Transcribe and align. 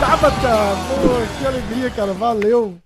Tabata! 0.00 0.76
Pô, 1.00 1.38
que 1.38 1.46
alegria, 1.46 1.90
cara. 1.90 2.12
Valeu. 2.12 2.78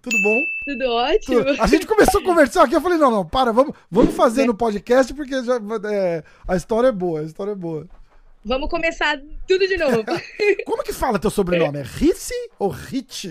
Tudo 0.00 0.22
bom? 0.22 0.44
Tudo 0.64 0.84
ótimo. 0.90 1.44
Tudo. 1.44 1.62
A 1.62 1.66
gente 1.66 1.84
começou 1.84 2.20
a 2.20 2.24
conversar 2.26 2.62
aqui, 2.62 2.76
eu 2.76 2.80
falei, 2.80 2.98
não, 2.98 3.10
não, 3.10 3.26
para, 3.26 3.52
vamos, 3.52 3.74
vamos 3.90 4.14
fazer 4.14 4.46
no 4.46 4.54
podcast, 4.54 5.12
porque 5.14 5.42
já, 5.42 5.56
é, 5.90 6.22
a 6.46 6.54
história 6.54 6.88
é 6.88 6.92
boa, 6.92 7.20
a 7.20 7.24
história 7.24 7.50
é 7.52 7.56
boa. 7.56 7.88
Vamos 8.44 8.68
começar 8.68 9.18
tudo 9.48 9.66
de 9.66 9.76
novo. 9.76 10.04
Como 10.64 10.84
que 10.84 10.92
fala 10.92 11.18
teu 11.18 11.30
sobrenome? 11.30 11.78
É 11.80 11.82
Ritzi 11.82 12.34
ou 12.56 12.68
Ritch? 12.68 13.24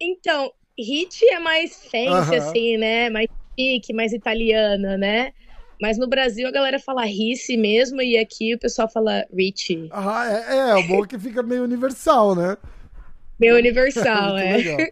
Então, 0.00 0.50
Ritch 0.78 1.22
é 1.22 1.38
mais 1.38 1.84
fancy, 1.84 2.34
assim, 2.36 2.76
né? 2.76 3.10
Mais 3.10 3.28
chique, 3.58 3.92
mais 3.92 4.12
italiana, 4.12 4.96
né? 4.96 5.32
Mas 5.80 5.98
no 5.98 6.06
Brasil 6.06 6.46
a 6.46 6.50
galera 6.50 6.78
fala 6.78 7.04
Risse 7.04 7.56
mesmo 7.56 8.00
e 8.00 8.16
aqui 8.16 8.54
o 8.54 8.58
pessoal 8.58 8.88
fala 8.88 9.24
Rich. 9.32 9.88
Ah, 9.92 10.26
é, 10.26 10.56
é, 10.56 10.74
o 10.76 10.86
bom 10.86 11.04
é 11.04 11.06
que 11.06 11.18
fica 11.18 11.42
meio 11.42 11.64
universal, 11.64 12.34
né? 12.34 12.56
Meio 13.38 13.56
universal, 13.56 14.36
é. 14.38 14.88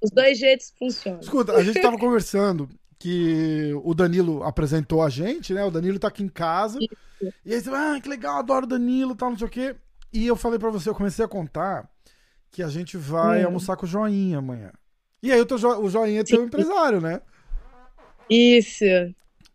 Os 0.00 0.10
dois 0.10 0.38
jeitos 0.38 0.72
funcionam. 0.78 1.20
Escuta, 1.20 1.52
a 1.52 1.62
gente 1.62 1.80
tava 1.80 1.98
conversando 1.98 2.68
que 2.98 3.72
o 3.84 3.94
Danilo 3.94 4.42
apresentou 4.42 5.02
a 5.02 5.10
gente, 5.10 5.52
né? 5.52 5.64
O 5.64 5.70
Danilo 5.70 5.98
tá 5.98 6.08
aqui 6.08 6.22
em 6.22 6.28
casa. 6.28 6.78
Isso. 6.80 7.34
E 7.44 7.54
aí 7.54 7.60
você 7.60 7.70
ah, 7.70 7.98
que 8.00 8.08
legal, 8.08 8.38
adoro 8.38 8.66
o 8.66 8.68
Danilo 8.68 9.14
tal, 9.14 9.30
não 9.30 9.38
sei 9.38 9.46
o 9.46 9.50
quê. 9.50 9.76
E 10.12 10.26
eu 10.26 10.36
falei 10.36 10.58
para 10.58 10.70
você, 10.70 10.88
eu 10.88 10.94
comecei 10.94 11.24
a 11.24 11.28
contar 11.28 11.88
que 12.50 12.62
a 12.62 12.68
gente 12.68 12.96
vai 12.96 13.42
hum. 13.42 13.46
almoçar 13.46 13.76
com 13.76 13.84
o 13.84 13.88
Joinha 13.88 14.38
amanhã. 14.38 14.72
E 15.22 15.32
aí 15.32 15.40
o, 15.40 15.58
jo 15.58 15.68
o 15.80 15.88
Joinha 15.88 16.20
é 16.20 16.24
teu 16.24 16.44
empresário, 16.44 17.00
né? 17.00 17.20
Isso. 18.28 18.84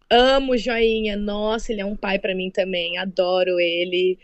Amo 0.09 0.53
o 0.53 0.57
Joinha. 0.57 1.15
Nossa, 1.15 1.71
ele 1.71 1.81
é 1.81 1.85
um 1.85 1.95
pai 1.95 2.19
para 2.19 2.35
mim 2.35 2.49
também. 2.49 2.97
Adoro 2.97 3.59
ele. 3.59 4.19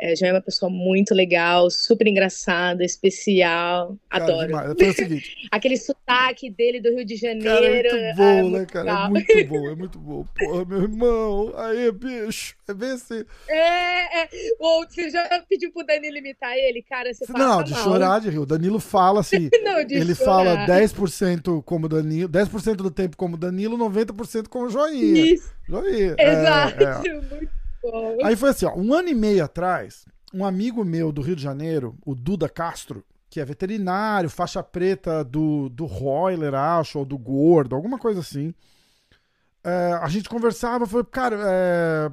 É, 0.00 0.14
já 0.14 0.28
é 0.28 0.32
uma 0.32 0.40
pessoa 0.40 0.70
muito 0.70 1.12
legal, 1.12 1.70
super 1.70 2.06
engraçada, 2.06 2.84
especial. 2.84 3.96
Cara, 4.08 4.24
Adoro. 4.24 4.46
Demais. 4.46 4.74
Foi 4.78 4.88
o 4.88 4.92
seguinte. 4.92 5.36
Aquele 5.50 5.76
sotaque 5.76 6.50
dele 6.50 6.80
do 6.80 6.90
Rio 6.90 7.04
de 7.04 7.16
Janeiro. 7.16 7.44
Cara, 7.44 7.66
é 7.66 8.14
muito 8.14 8.16
bom, 8.16 8.56
é, 8.56 8.60
né, 8.60 8.66
cara? 8.66 8.84
Legal. 8.84 9.06
É 9.06 9.08
muito 9.10 9.48
bom, 9.48 9.68
é 9.68 9.74
muito 9.74 9.98
bom. 9.98 10.24
Porra, 10.38 10.64
meu 10.64 10.82
irmão, 10.82 11.52
aí, 11.56 11.90
bicho. 11.90 12.56
É 12.68 12.74
bem 12.74 12.92
assim. 12.92 13.24
É, 13.48 14.22
é. 14.22 14.28
Ou 14.60 14.84
você 14.86 15.10
já 15.10 15.42
pediu 15.48 15.72
pro 15.72 15.84
Danilo 15.84 16.18
imitar 16.18 16.56
ele, 16.56 16.82
cara? 16.82 17.12
Você 17.12 17.24
Não, 17.32 17.62
de 17.62 17.72
mal. 17.72 17.82
chorar 17.82 18.20
de 18.20 18.30
rir. 18.30 18.38
O 18.38 18.46
Danilo 18.46 18.78
fala 18.78 19.20
assim. 19.20 19.48
Não, 19.64 19.84
de 19.84 19.94
ele 19.94 20.14
chorar. 20.14 20.66
fala 20.66 20.80
10% 20.80 21.62
como 21.64 21.88
Danilo, 21.88 22.28
10% 22.28 22.76
do 22.76 22.90
tempo 22.90 23.16
como 23.16 23.36
Danilo, 23.36 23.76
90% 23.78 24.48
como 24.48 24.68
Joinha. 24.68 25.32
Isso. 25.32 25.50
Joinha. 25.66 26.14
Exato. 26.18 26.84
É, 26.84 27.08
é. 27.08 27.20
Muito 27.20 27.57
Aí 28.24 28.36
foi 28.36 28.50
assim, 28.50 28.66
ó, 28.66 28.74
um 28.74 28.92
ano 28.92 29.08
e 29.08 29.14
meio 29.14 29.44
atrás, 29.44 30.04
um 30.32 30.44
amigo 30.44 30.84
meu 30.84 31.12
do 31.12 31.22
Rio 31.22 31.36
de 31.36 31.42
Janeiro, 31.42 31.96
o 32.04 32.14
Duda 32.14 32.48
Castro, 32.48 33.04
que 33.30 33.40
é 33.40 33.44
veterinário, 33.44 34.30
faixa 34.30 34.62
preta 34.62 35.22
do, 35.22 35.68
do 35.68 35.84
Royler, 35.84 36.54
acho, 36.54 36.98
ou 36.98 37.04
do 37.04 37.18
Gordo, 37.18 37.74
alguma 37.74 37.98
coisa 37.98 38.20
assim. 38.20 38.54
É, 39.62 39.92
a 40.00 40.08
gente 40.08 40.28
conversava, 40.28 40.86
falou, 40.86 41.04
cara, 41.04 41.36
é, 41.44 42.12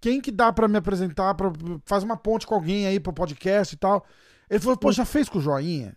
quem 0.00 0.20
que 0.20 0.30
dá 0.30 0.52
para 0.52 0.68
me 0.68 0.76
apresentar, 0.76 1.34
pra, 1.34 1.50
faz 1.84 2.02
uma 2.02 2.16
ponte 2.16 2.46
com 2.46 2.54
alguém 2.54 2.86
aí 2.86 3.00
pro 3.00 3.12
podcast 3.12 3.74
e 3.74 3.78
tal. 3.78 4.04
Ele 4.48 4.60
falou, 4.60 4.76
pô, 4.76 4.92
já 4.92 5.04
fez 5.04 5.28
com 5.28 5.38
o 5.38 5.42
Joinha? 5.42 5.96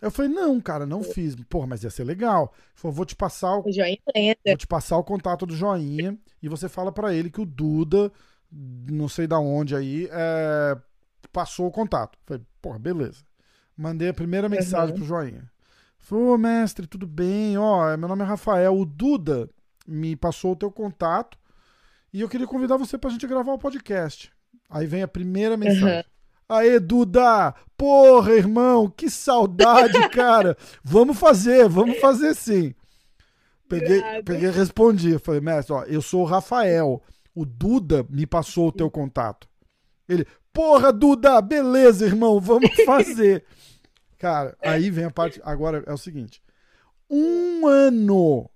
Eu 0.00 0.10
falei, 0.10 0.30
não, 0.30 0.60
cara, 0.60 0.84
não 0.84 1.02
fiz. 1.02 1.34
Porra, 1.48 1.66
mas 1.66 1.82
ia 1.82 1.90
ser 1.90 2.04
legal. 2.04 2.52
Ele 2.54 2.72
falou, 2.74 2.94
vou 2.94 3.06
te 3.06 3.16
passar 3.16 3.56
o, 3.56 3.66
o 3.66 3.72
Joinha 3.72 3.98
vou 4.44 4.56
te 4.56 4.66
passar 4.66 4.98
o 4.98 5.04
contato 5.04 5.46
do 5.46 5.56
Joinha 5.56 6.18
e 6.42 6.48
você 6.48 6.68
fala 6.68 6.92
para 6.92 7.14
ele 7.14 7.30
que 7.30 7.40
o 7.40 7.46
Duda 7.46 8.12
não 8.90 9.08
sei 9.08 9.26
da 9.26 9.38
onde 9.38 9.74
aí, 9.76 10.08
é, 10.10 10.76
passou 11.32 11.66
o 11.66 11.72
contato. 11.72 12.18
Falei, 12.24 12.42
porra, 12.62 12.78
beleza. 12.78 13.24
Mandei 13.76 14.08
a 14.08 14.14
primeira 14.14 14.48
mensagem 14.48 14.94
uhum. 14.94 14.96
pro 14.96 15.06
Joinha. 15.06 15.50
Falei, 15.98 16.24
ô 16.24 16.38
mestre, 16.38 16.86
tudo 16.86 17.06
bem? 17.06 17.58
Ó, 17.58 17.96
meu 17.96 18.08
nome 18.08 18.22
é 18.22 18.26
Rafael. 18.26 18.78
O 18.78 18.86
Duda 18.86 19.50
me 19.86 20.16
passou 20.16 20.52
o 20.52 20.56
teu 20.56 20.70
contato 20.70 21.38
e 22.12 22.20
eu 22.20 22.28
queria 22.28 22.46
convidar 22.46 22.76
você 22.76 22.96
pra 22.96 23.10
gente 23.10 23.26
gravar 23.26 23.52
o 23.52 23.58
podcast. 23.58 24.32
Aí 24.70 24.86
vem 24.86 25.02
a 25.02 25.08
primeira 25.08 25.56
mensagem. 25.56 25.98
Uhum. 25.98 26.02
Aê, 26.48 26.78
Duda! 26.78 27.54
Porra, 27.76 28.32
irmão, 28.32 28.88
que 28.88 29.10
saudade, 29.10 29.98
cara! 30.10 30.56
vamos 30.82 31.18
fazer, 31.18 31.68
vamos 31.68 31.98
fazer 31.98 32.34
sim. 32.34 32.74
Peguei, 33.68 34.00
peguei 34.24 34.48
e 34.48 34.52
respondi. 34.52 35.18
Falei, 35.18 35.40
mestre, 35.40 35.74
ó, 35.74 35.82
eu 35.82 36.00
sou 36.00 36.22
o 36.22 36.24
Rafael 36.26 37.02
o 37.36 37.44
Duda 37.44 38.06
me 38.08 38.26
passou 38.26 38.68
o 38.68 38.72
teu 38.72 38.90
contato. 38.90 39.46
Ele, 40.08 40.26
porra, 40.52 40.90
Duda, 40.90 41.40
beleza, 41.42 42.06
irmão, 42.06 42.40
vamos 42.40 42.70
fazer. 42.86 43.44
Cara, 44.18 44.56
aí 44.62 44.90
vem 44.90 45.04
a 45.04 45.10
parte. 45.10 45.38
Agora 45.44 45.84
é 45.86 45.92
o 45.92 45.98
seguinte: 45.98 46.42
um 47.10 47.66
ano, 47.66 48.50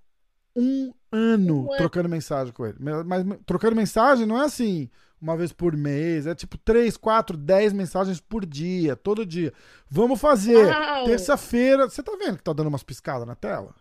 um 0.55 0.91
ano 1.11 1.71
um 1.71 1.77
trocando 1.77 2.07
ano. 2.07 2.15
mensagem 2.15 2.51
com 2.51 2.65
ele. 2.65 2.77
Mas, 2.79 3.05
mas, 3.05 3.39
trocando 3.45 3.75
mensagem 3.75 4.25
não 4.25 4.41
é 4.41 4.45
assim, 4.45 4.89
uma 5.21 5.37
vez 5.37 5.53
por 5.53 5.77
mês, 5.77 6.25
é 6.25 6.33
tipo 6.33 6.57
três, 6.57 6.97
quatro, 6.97 7.37
dez 7.37 7.71
mensagens 7.71 8.19
por 8.19 8.43
dia, 8.47 8.95
todo 8.95 9.23
dia. 9.23 9.53
Vamos 9.87 10.19
fazer. 10.19 10.73
Terça-feira. 11.05 11.87
Você 11.87 12.01
tá 12.01 12.13
vendo 12.17 12.37
que 12.37 12.43
tá 12.43 12.51
dando 12.51 12.67
umas 12.67 12.83
piscadas 12.83 13.27
na 13.27 13.35
tela? 13.35 13.75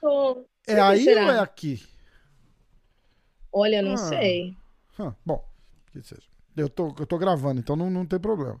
Tô. 0.00 0.46
É 0.66 0.80
aí 0.80 1.06
ou 1.06 1.30
é 1.30 1.38
aqui? 1.38 1.82
Olha, 3.52 3.82
não 3.82 3.94
ah. 3.94 3.96
sei. 3.98 4.56
Ah, 4.98 5.14
bom, 5.24 5.44
que 5.92 6.02
seja. 6.02 6.22
Eu 6.56 6.68
tô, 6.68 6.94
eu 6.98 7.06
tô 7.06 7.18
gravando, 7.18 7.60
então 7.60 7.76
não, 7.76 7.90
não 7.90 8.06
tem 8.06 8.18
problema. 8.18 8.60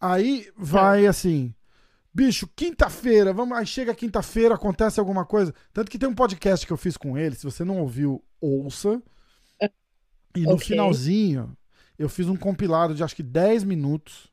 Aí 0.00 0.50
vai 0.56 1.04
tá. 1.04 1.10
assim. 1.10 1.54
Bicho, 2.12 2.48
quinta-feira, 2.56 3.32
vamos. 3.32 3.56
Aí 3.56 3.66
chega 3.66 3.94
quinta-feira, 3.94 4.54
acontece 4.54 4.98
alguma 4.98 5.24
coisa. 5.24 5.54
Tanto 5.72 5.90
que 5.90 5.98
tem 5.98 6.08
um 6.08 6.14
podcast 6.14 6.66
que 6.66 6.72
eu 6.72 6.76
fiz 6.76 6.96
com 6.96 7.16
ele, 7.16 7.34
se 7.34 7.44
você 7.44 7.64
não 7.64 7.78
ouviu, 7.78 8.22
ouça. 8.40 9.02
E 10.34 10.42
no 10.42 10.54
okay. 10.54 10.68
finalzinho, 10.68 11.56
eu 11.98 12.08
fiz 12.08 12.28
um 12.28 12.36
compilado 12.36 12.94
de 12.94 13.02
acho 13.02 13.16
que 13.16 13.22
10 13.22 13.64
minutos 13.64 14.28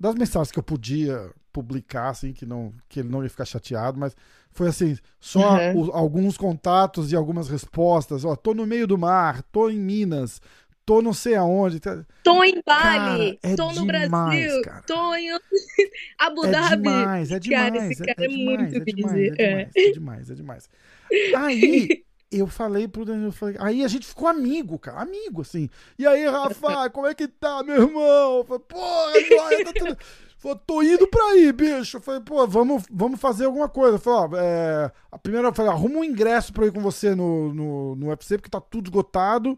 das 0.00 0.14
mensagens 0.14 0.50
que 0.50 0.58
eu 0.58 0.62
podia 0.62 1.30
publicar, 1.52 2.08
assim, 2.08 2.32
que, 2.32 2.46
não, 2.46 2.72
que 2.88 3.00
ele 3.00 3.08
não 3.08 3.22
ia 3.22 3.28
ficar 3.28 3.44
chateado, 3.44 3.98
mas 3.98 4.16
foi 4.50 4.68
assim, 4.68 4.96
só 5.20 5.56
uhum. 5.56 5.86
o, 5.86 5.92
alguns 5.92 6.36
contatos 6.36 7.12
e 7.12 7.16
algumas 7.16 7.48
respostas. 7.48 8.24
Ó, 8.24 8.34
tô 8.34 8.54
no 8.54 8.66
meio 8.66 8.86
do 8.86 8.98
mar, 8.98 9.42
tô 9.52 9.68
em 9.68 9.78
Minas, 9.78 10.40
tô 10.84 11.02
não 11.02 11.12
sei 11.12 11.34
aonde. 11.34 11.80
Tá... 11.80 12.04
Tô 12.22 12.42
em 12.42 12.62
Bali, 12.64 13.38
cara, 13.38 13.52
é 13.52 13.56
tô 13.56 13.66
no 13.72 13.86
demais, 13.86 14.10
Brasil, 14.10 14.62
cara. 14.62 14.82
tô 14.82 15.14
em 15.14 15.30
Abu 16.18 16.46
é 16.46 16.50
Dhabi. 16.50 16.82
Demais, 16.82 17.30
é 17.30 17.38
demais, 17.38 17.72
cara, 17.72 17.92
esse 17.92 18.04
cara 18.04 18.20
é, 18.20 18.24
é, 18.24 18.26
é 18.26 18.28
demais, 18.28 18.74
é 18.74 18.80
demais, 18.80 19.14
é 19.14 19.30
demais, 19.30 19.70
é 19.74 19.92
demais, 19.92 20.30
é 20.30 20.34
demais. 20.34 20.70
Aí 21.36 22.04
eu 22.32 22.46
falei 22.46 22.88
pro 22.88 23.04
Danilo, 23.04 23.28
eu 23.28 23.32
falei, 23.32 23.56
aí 23.58 23.84
a 23.84 23.88
gente 23.88 24.06
ficou 24.06 24.26
amigo, 24.26 24.78
cara, 24.78 25.02
amigo, 25.02 25.42
assim. 25.42 25.68
E 25.98 26.06
aí, 26.06 26.26
Rafa, 26.26 26.88
como 26.90 27.06
é 27.06 27.14
que 27.14 27.28
tá, 27.28 27.62
meu 27.62 27.82
irmão? 27.82 28.38
Eu 28.38 28.44
falei, 28.44 28.62
porra, 28.66 29.12
joia, 29.28 29.64
tá 29.64 29.72
tudo... 29.72 29.98
Falei, 30.42 30.58
tô 30.66 30.82
indo 30.82 31.06
pra 31.06 31.22
aí, 31.26 31.52
bicho. 31.52 31.98
Eu 31.98 32.00
falei, 32.00 32.20
pô, 32.20 32.44
vamos, 32.48 32.82
vamos 32.90 33.20
fazer 33.20 33.44
alguma 33.44 33.68
coisa. 33.68 33.94
Eu 33.94 34.00
falei, 34.00 34.18
ó, 34.18 34.36
é... 34.36 34.90
a 35.12 35.16
primeira, 35.16 35.46
eu 35.46 35.54
falei, 35.54 35.70
arruma 35.70 35.98
um 35.98 36.04
ingresso 36.04 36.52
pra 36.52 36.66
ir 36.66 36.72
com 36.72 36.80
você 36.80 37.14
no, 37.14 37.54
no, 37.54 37.94
no 37.94 38.08
UFC, 38.08 38.36
porque 38.36 38.50
tá 38.50 38.60
tudo 38.60 38.86
esgotado. 38.88 39.56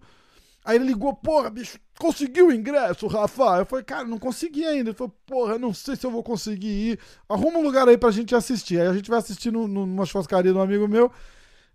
Aí 0.62 0.76
ele 0.76 0.84
ligou, 0.84 1.14
porra, 1.14 1.48
bicho, 1.48 1.78
conseguiu 1.98 2.48
o 2.48 2.52
ingresso, 2.52 3.06
Rafa? 3.06 3.60
Eu 3.60 3.66
falei, 3.66 3.82
cara, 3.82 4.04
não 4.04 4.18
consegui 4.18 4.66
ainda. 4.66 4.90
Ele 4.90 4.96
falou, 4.96 5.14
porra, 5.24 5.58
não 5.58 5.72
sei 5.72 5.96
se 5.96 6.04
eu 6.04 6.10
vou 6.10 6.22
conseguir 6.22 6.68
ir. 6.68 6.98
Arruma 7.30 7.60
um 7.60 7.62
lugar 7.62 7.88
aí 7.88 7.96
pra 7.96 8.10
gente 8.10 8.34
assistir. 8.34 8.78
Aí 8.78 8.86
a 8.86 8.92
gente 8.92 9.08
vai 9.08 9.20
assistir 9.20 9.50
no, 9.50 9.66
numa 9.66 10.04
churrascaria 10.04 10.52
de 10.52 10.58
um 10.58 10.62
amigo 10.62 10.86
meu. 10.86 11.10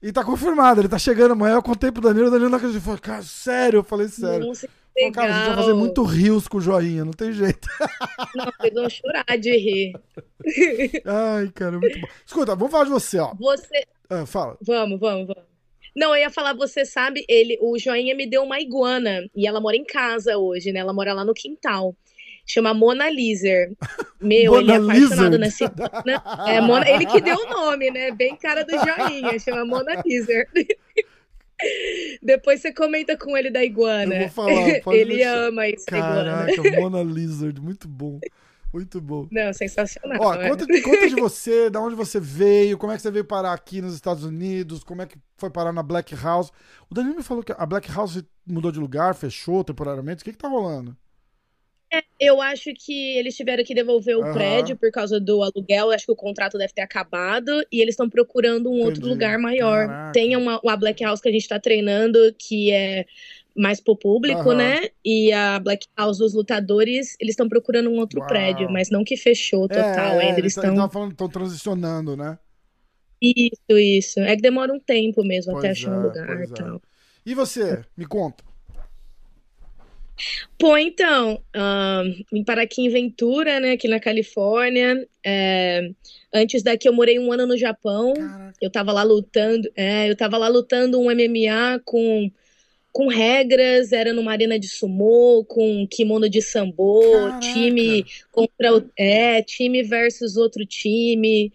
E 0.03 0.11
tá 0.11 0.23
confirmado, 0.23 0.81
ele 0.81 0.87
tá 0.87 0.99
chegando 0.99 1.31
amanhã. 1.31 1.55
Eu 1.55 1.63
contei 1.63 1.91
pro 1.91 2.01
Danilo, 2.01 2.27
o 2.27 2.31
Danilo 2.31 2.49
não 2.49 2.57
acreditou. 2.57 2.83
Falei, 2.83 2.99
cara, 2.99 3.23
sério? 3.23 3.79
Eu 3.79 3.83
falei, 3.83 4.07
sério. 4.07 4.47
Nossa, 4.47 4.69
Legal. 4.99 5.11
Cara, 5.13 5.33
a 5.33 5.37
gente 5.37 5.47
vai 5.47 5.55
fazer 5.55 5.73
muito 5.73 6.03
rios 6.03 6.47
com 6.47 6.57
o 6.57 6.61
joinha, 6.61 7.05
não 7.05 7.13
tem 7.13 7.31
jeito. 7.31 7.67
Não, 8.35 8.45
vocês 8.45 8.73
vão 8.73 8.89
chorar 8.89 9.37
de 9.39 9.57
rir. 9.57 9.93
Ai, 11.05 11.49
cara, 11.55 11.79
muito 11.79 11.99
bom. 11.99 12.07
Escuta, 12.25 12.55
vamos 12.55 12.71
falar 12.71 12.83
de 12.83 12.89
você, 12.89 13.17
ó. 13.17 13.33
Você. 13.35 13.87
Ah, 14.09 14.25
fala. 14.25 14.57
Vamos, 14.61 14.99
vamos, 14.99 15.27
vamos. 15.27 15.49
Não, 15.95 16.15
eu 16.15 16.21
ia 16.21 16.29
falar, 16.29 16.53
você 16.53 16.85
sabe, 16.85 17.25
ele, 17.27 17.57
o 17.61 17.77
joinha 17.79 18.13
me 18.13 18.27
deu 18.27 18.43
uma 18.43 18.59
iguana 18.59 19.25
e 19.35 19.47
ela 19.47 19.59
mora 19.59 19.75
em 19.75 19.85
casa 19.85 20.37
hoje, 20.37 20.71
né? 20.71 20.79
Ela 20.79 20.93
mora 20.93 21.13
lá 21.13 21.23
no 21.23 21.33
quintal. 21.33 21.95
Chama 22.45 22.73
Mona 22.73 23.09
Lisa. 23.09 23.47
Meu, 24.19 24.53
Mona 24.53 24.61
ele 24.61 24.71
é 24.71 24.75
apaixonado 24.75 25.37
nessa 25.37 25.65
iguana. 25.65 26.23
É, 26.47 26.61
Mona, 26.61 26.89
ele 26.89 27.05
que 27.05 27.21
deu 27.21 27.37
o 27.37 27.49
nome, 27.49 27.89
né? 27.91 28.11
Bem 28.11 28.35
cara 28.35 28.63
do 28.63 28.71
joinha, 28.71 29.39
chama 29.39 29.65
Mona 29.65 30.01
Lisa. 30.05 30.45
Depois 32.21 32.61
você 32.61 32.73
comenta 32.73 33.17
com 33.17 33.35
ele 33.35 33.49
da 33.49 33.63
iguana. 33.63 34.15
Eu 34.15 34.19
vou 34.21 34.29
falar, 34.29 34.69
ele 34.95 35.15
deixar. 35.15 35.37
ama 35.37 35.67
isso 35.67 35.85
Caraca, 35.85 36.79
Mona 36.79 37.03
Lizard, 37.03 37.59
muito 37.61 37.87
bom. 37.87 38.19
Muito 38.71 39.01
bom. 39.01 39.27
Não, 39.31 39.51
sensacional. 39.51 40.19
Ó, 40.21 40.37
conta, 40.37 40.65
conta 40.83 41.07
de 41.07 41.15
você, 41.15 41.69
da 41.71 41.81
onde 41.81 41.95
você 41.95 42.19
veio, 42.19 42.77
como 42.77 42.91
é 42.93 42.95
que 42.95 43.01
você 43.01 43.09
veio 43.09 43.25
parar 43.25 43.53
aqui 43.53 43.81
nos 43.81 43.95
Estados 43.95 44.23
Unidos, 44.23 44.83
como 44.83 45.01
é 45.01 45.07
que 45.07 45.17
foi 45.37 45.49
parar 45.49 45.73
na 45.73 45.81
Black 45.81 46.13
House. 46.15 46.51
O 46.87 46.93
Danilo 46.93 47.15
me 47.15 47.23
falou 47.23 47.43
que 47.43 47.51
a 47.51 47.65
Black 47.65 47.91
House 47.91 48.23
mudou 48.45 48.71
de 48.71 48.79
lugar, 48.79 49.15
fechou 49.15 49.63
temporariamente. 49.63 50.21
O 50.21 50.25
que 50.25 50.33
que 50.33 50.37
tá 50.37 50.47
rolando? 50.47 50.95
É, 51.91 52.03
eu 52.19 52.39
acho 52.39 52.71
que 52.73 53.17
eles 53.17 53.35
tiveram 53.35 53.63
que 53.63 53.73
devolver 53.73 54.15
o 54.15 54.23
uhum. 54.23 54.33
prédio 54.33 54.77
por 54.77 54.91
causa 54.91 55.19
do 55.19 55.41
aluguel. 55.41 55.91
Acho 55.91 56.05
que 56.05 56.11
o 56.11 56.15
contrato 56.15 56.57
deve 56.57 56.71
ter 56.71 56.81
acabado 56.81 57.65
e 57.71 57.81
eles 57.81 57.93
estão 57.93 58.09
procurando 58.09 58.69
um 58.69 58.75
Entendi. 58.75 58.85
outro 58.87 59.07
lugar 59.07 59.39
maior. 59.39 59.87
Caraca. 59.87 60.11
Tem 60.11 60.35
uma, 60.35 60.59
uma 60.63 60.77
Black 60.77 61.03
House 61.03 61.19
que 61.19 61.29
a 61.29 61.31
gente 61.31 61.41
está 61.41 61.59
treinando 61.59 62.19
que 62.37 62.71
é 62.71 63.05
mais 63.55 63.81
pro 63.81 63.95
público, 63.95 64.49
uhum. 64.49 64.55
né? 64.55 64.89
E 65.03 65.31
a 65.33 65.59
Black 65.59 65.87
House 65.97 66.19
dos 66.19 66.33
lutadores, 66.33 67.17
eles 67.19 67.33
estão 67.33 67.49
procurando 67.49 67.89
um 67.89 67.97
outro 67.97 68.19
Uau. 68.19 68.27
prédio, 68.27 68.69
mas 68.69 68.89
não 68.91 69.03
que 69.03 69.17
fechou 69.17 69.67
total 69.67 70.19
é, 70.19 70.27
ainda. 70.27 70.39
Eles 70.39 70.55
estão 70.55 71.09
estão 71.09 71.29
transicionando, 71.29 72.15
né? 72.15 72.37
Isso, 73.21 73.77
isso. 73.77 74.19
É 74.19 74.35
que 74.35 74.41
demora 74.41 74.71
um 74.71 74.79
tempo 74.79 75.23
mesmo 75.23 75.53
pois 75.53 75.65
até 75.65 75.71
achar 75.71 75.91
um 75.91 76.01
é, 76.01 76.03
lugar 76.03 76.39
e 76.39 76.43
é. 76.43 76.47
tal. 76.47 76.81
E 77.25 77.35
você? 77.35 77.83
Me 77.97 78.05
conta. 78.05 78.48
Pô, 80.57 80.77
então, 80.77 81.41
aqui 82.61 82.81
em 82.81 82.89
Ventura, 82.89 83.59
né, 83.59 83.73
aqui 83.73 83.87
na 83.87 83.99
Califórnia. 83.99 85.07
É, 85.25 85.91
antes 86.33 86.63
daqui 86.63 86.87
eu 86.87 86.93
morei 86.93 87.19
um 87.19 87.31
ano 87.31 87.47
no 87.47 87.57
Japão. 87.57 88.13
Caraca. 88.13 88.53
Eu 88.61 88.69
tava 88.69 88.91
lá 88.91 89.03
lutando, 89.03 89.69
é, 89.75 90.09
eu 90.09 90.15
tava 90.15 90.37
lá 90.37 90.47
lutando 90.47 90.99
um 90.99 91.09
MMA 91.09 91.79
com 91.85 92.31
com 92.91 93.07
regras, 93.07 93.91
era 93.91 94.11
numa 94.11 94.31
arena 94.31 94.57
de 94.59 94.67
sumô, 94.67 95.45
com 95.47 95.87
kimono 95.87 96.27
de 96.27 96.41
sambo, 96.41 96.99
Caraca. 97.11 97.39
time 97.39 98.03
contra 98.31 98.75
o, 98.75 98.89
é, 98.97 99.41
time 99.43 99.83
versus 99.83 100.37
outro 100.37 100.65
time 100.65 101.53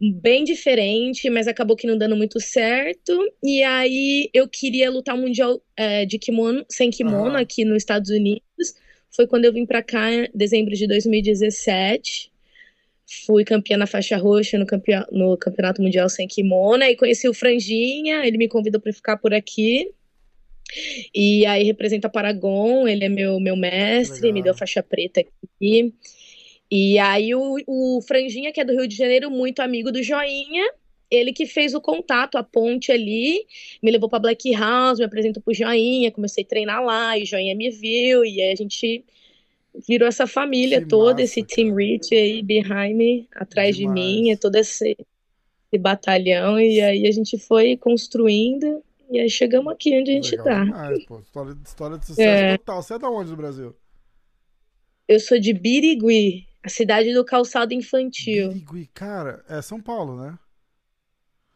bem 0.00 0.44
diferente, 0.44 1.28
mas 1.30 1.48
acabou 1.48 1.76
que 1.76 1.86
não 1.86 1.96
dando 1.96 2.16
muito 2.16 2.40
certo. 2.40 3.12
E 3.42 3.62
aí 3.62 4.28
eu 4.32 4.48
queria 4.48 4.90
lutar 4.90 5.14
o 5.14 5.18
mundial 5.18 5.60
é, 5.76 6.04
de 6.04 6.18
kimono, 6.18 6.64
sem 6.68 6.90
kimono, 6.90 7.36
aqui 7.36 7.64
nos 7.64 7.78
Estados 7.78 8.10
Unidos. 8.10 8.74
Foi 9.10 9.26
quando 9.26 9.46
eu 9.46 9.52
vim 9.52 9.64
para 9.64 9.82
cá 9.82 10.12
em 10.12 10.28
dezembro 10.34 10.74
de 10.74 10.86
2017. 10.86 12.30
Fui 13.24 13.44
campeã 13.44 13.76
na 13.76 13.86
faixa 13.86 14.16
roxa 14.16 14.58
no, 14.58 14.66
campeon 14.66 15.02
no 15.12 15.36
Campeonato 15.36 15.80
Mundial 15.80 16.08
sem 16.08 16.28
kimono. 16.28 16.82
E 16.84 16.96
conheci 16.96 17.28
o 17.28 17.34
Franjinha, 17.34 18.26
ele 18.26 18.36
me 18.36 18.48
convidou 18.48 18.80
para 18.80 18.92
ficar 18.92 19.16
por 19.16 19.32
aqui. 19.32 19.90
E 21.14 21.46
aí 21.46 21.62
representa 21.62 22.08
Paragon, 22.08 22.88
ele 22.88 23.04
é 23.04 23.08
meu, 23.08 23.38
meu 23.38 23.56
mestre, 23.56 24.22
Legal. 24.22 24.34
me 24.34 24.42
deu 24.42 24.54
faixa 24.54 24.82
preta 24.82 25.20
aqui. 25.20 25.94
E 26.70 26.98
aí 26.98 27.34
o, 27.34 27.56
o 27.66 28.00
Franjinha, 28.02 28.52
que 28.52 28.60
é 28.60 28.64
do 28.64 28.72
Rio 28.72 28.88
de 28.88 28.96
Janeiro, 28.96 29.30
muito 29.30 29.60
amigo 29.60 29.92
do 29.92 30.02
Joinha, 30.02 30.64
ele 31.10 31.32
que 31.32 31.46
fez 31.46 31.74
o 31.74 31.80
contato, 31.80 32.36
a 32.36 32.42
ponte 32.42 32.90
ali, 32.90 33.46
me 33.82 33.90
levou 33.90 34.08
para 34.08 34.18
Black 34.18 34.52
House, 34.52 34.98
me 34.98 35.04
apresentou 35.04 35.42
pro 35.42 35.54
Joinha, 35.54 36.10
comecei 36.10 36.42
a 36.42 36.46
treinar 36.46 36.84
lá, 36.84 37.16
e 37.16 37.22
o 37.22 37.26
Joinha 37.26 37.54
me 37.54 37.70
viu, 37.70 38.24
e 38.24 38.42
aí 38.42 38.52
a 38.52 38.56
gente 38.56 39.04
virou 39.86 40.08
essa 40.08 40.26
família 40.26 40.80
que 40.80 40.88
toda, 40.88 41.20
massa, 41.20 41.22
esse 41.22 41.42
cara. 41.42 41.54
Team 41.54 41.74
Rich 41.74 42.14
aí 42.14 42.42
behind 42.42 42.96
me, 42.96 43.28
atrás 43.34 43.76
Demais. 43.76 44.00
de 44.00 44.06
mim, 44.06 44.30
é 44.30 44.36
todo 44.36 44.56
esse, 44.56 44.96
esse, 45.72 45.78
batalhão, 45.78 46.58
e 46.58 46.80
aí 46.80 47.06
a 47.06 47.12
gente 47.12 47.38
foi 47.38 47.76
construindo, 47.76 48.82
e 49.08 49.20
aí 49.20 49.30
chegamos 49.30 49.72
aqui 49.72 49.96
onde 49.96 50.10
a 50.10 50.14
gente 50.14 50.36
tá. 50.38 50.64
Demais, 50.64 51.04
pô. 51.04 51.20
História, 51.20 51.56
história 51.64 51.98
de 51.98 52.06
sucesso 52.06 52.28
é. 52.28 52.58
total. 52.58 52.82
Você 52.82 52.94
é 52.94 52.98
da 52.98 53.08
onde 53.08 53.30
do 53.30 53.36
Brasil? 53.36 53.76
Eu 55.06 55.20
sou 55.20 55.38
de 55.38 55.52
Birigui. 55.52 56.44
A 56.66 56.68
cidade 56.68 57.14
do 57.14 57.24
calçado 57.24 57.72
infantil. 57.72 58.48
Birigui, 58.48 58.90
cara, 58.92 59.44
é 59.48 59.62
São 59.62 59.80
Paulo, 59.80 60.20
né? 60.20 60.36